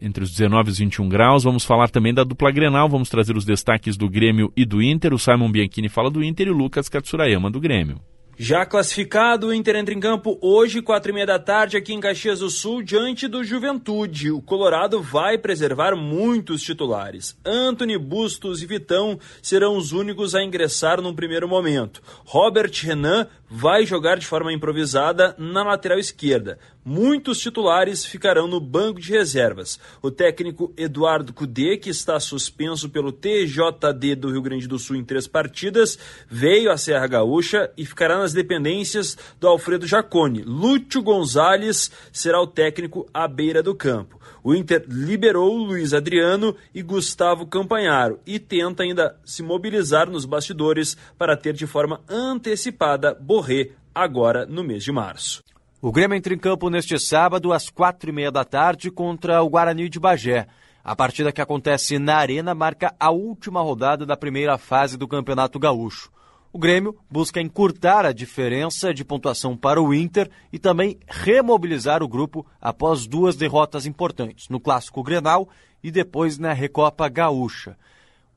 [0.00, 1.44] entre os 19 e os 21 graus.
[1.44, 5.14] Vamos falar também da dupla Grenal, vamos trazer os destaques do Grêmio e do Inter.
[5.14, 8.00] O Simon Bianchini fala do Inter e o Lucas Katsurayama do Grêmio.
[8.38, 12.00] Já classificado, o Inter entra em campo hoje, quatro e meia da tarde, aqui em
[12.00, 14.30] Caxias do Sul, diante do Juventude.
[14.30, 17.38] O Colorado vai preservar muitos titulares.
[17.44, 22.02] Anthony, Bustos e Vitão serão os únicos a ingressar num primeiro momento.
[22.24, 26.58] Robert Renan vai jogar de forma improvisada na lateral esquerda.
[26.82, 29.78] Muitos titulares ficarão no banco de reservas.
[30.00, 35.04] O técnico Eduardo Cudê, que está suspenso pelo TJD do Rio Grande do Sul em
[35.04, 35.98] três partidas,
[36.30, 40.42] veio à Serra Gaúcha e ficará nas dependências do Alfredo Jacone.
[40.42, 44.18] Lúcio Gonzalez será o técnico à beira do campo.
[44.44, 50.96] O Inter liberou Luiz Adriano e Gustavo Campanharo e tenta ainda se mobilizar nos bastidores
[51.16, 55.44] para ter de forma antecipada Borré agora no mês de março.
[55.80, 59.48] O Grêmio entra em campo neste sábado às quatro e meia da tarde contra o
[59.48, 60.46] Guarani de Bagé.
[60.82, 65.58] A partida que acontece na Arena marca a última rodada da primeira fase do Campeonato
[65.58, 66.10] Gaúcho.
[66.52, 72.08] O Grêmio busca encurtar a diferença de pontuação para o Inter e também remobilizar o
[72.08, 75.48] grupo após duas derrotas importantes, no Clássico Grenal
[75.82, 77.74] e depois na Recopa Gaúcha.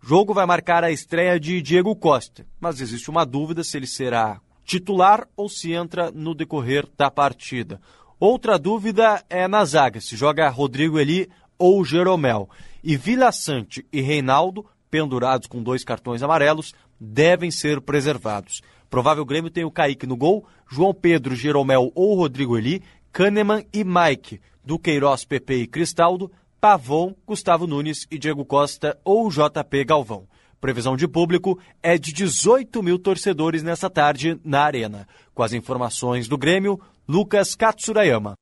[0.01, 3.87] O jogo vai marcar a estreia de Diego Costa, mas existe uma dúvida se ele
[3.87, 7.81] será titular ou se entra no decorrer da partida.
[8.17, 11.29] Outra dúvida é na zaga, se joga Rodrigo Eli
[11.59, 12.49] ou Jeromel.
[12.81, 18.61] E Vila Sante e Reinaldo, pendurados com dois cartões amarelos, devem ser preservados.
[18.89, 22.81] Provável Grêmio tem o Kaique no gol, João Pedro, Jeromel ou Rodrigo Eli,
[23.11, 29.84] Kahneman e Mike, Duqueiroz, Pepe e Cristaldo, Pavon, Gustavo Nunes e Diego Costa ou JP
[29.85, 30.27] Galvão.
[30.59, 35.07] Previsão de público é de 18 mil torcedores nessa tarde na Arena.
[35.34, 38.34] Com as informações do Grêmio, Lucas Katsurayama.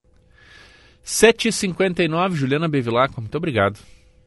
[1.03, 3.77] 7h59, Juliana Bevilacqua, muito obrigado.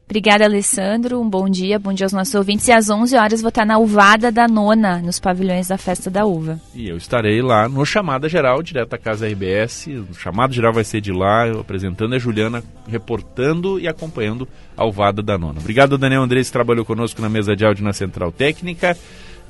[0.09, 1.19] Obrigada, Alessandro.
[1.19, 2.65] Um bom dia, bom dia aos nossos ouvintes.
[2.69, 6.25] E às 11 horas vou estar na Uvada da Nona, nos pavilhões da Festa da
[6.25, 6.57] Uva.
[6.73, 9.87] E eu estarei lá no Chamada Geral, direto da Casa RBS.
[10.09, 14.47] O Chamada Geral vai ser de lá, eu apresentando a Juliana, reportando e acompanhando
[14.77, 15.59] a Uvada da Nona.
[15.59, 18.97] Obrigado, Daniel Andrés, que trabalhou conosco na mesa de áudio na Central Técnica.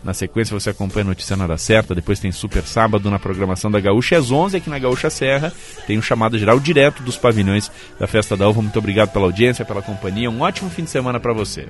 [0.03, 3.69] Na sequência você acompanha a notícia na hora certa, depois tem Super Sábado na programação
[3.69, 5.51] da Gaúcha, às 11 aqui na Gaúcha Serra,
[5.85, 8.61] tem um chamado geral direto dos pavilhões da Festa da Uva.
[8.61, 11.67] Muito obrigado pela audiência, pela companhia, um ótimo fim de semana para você.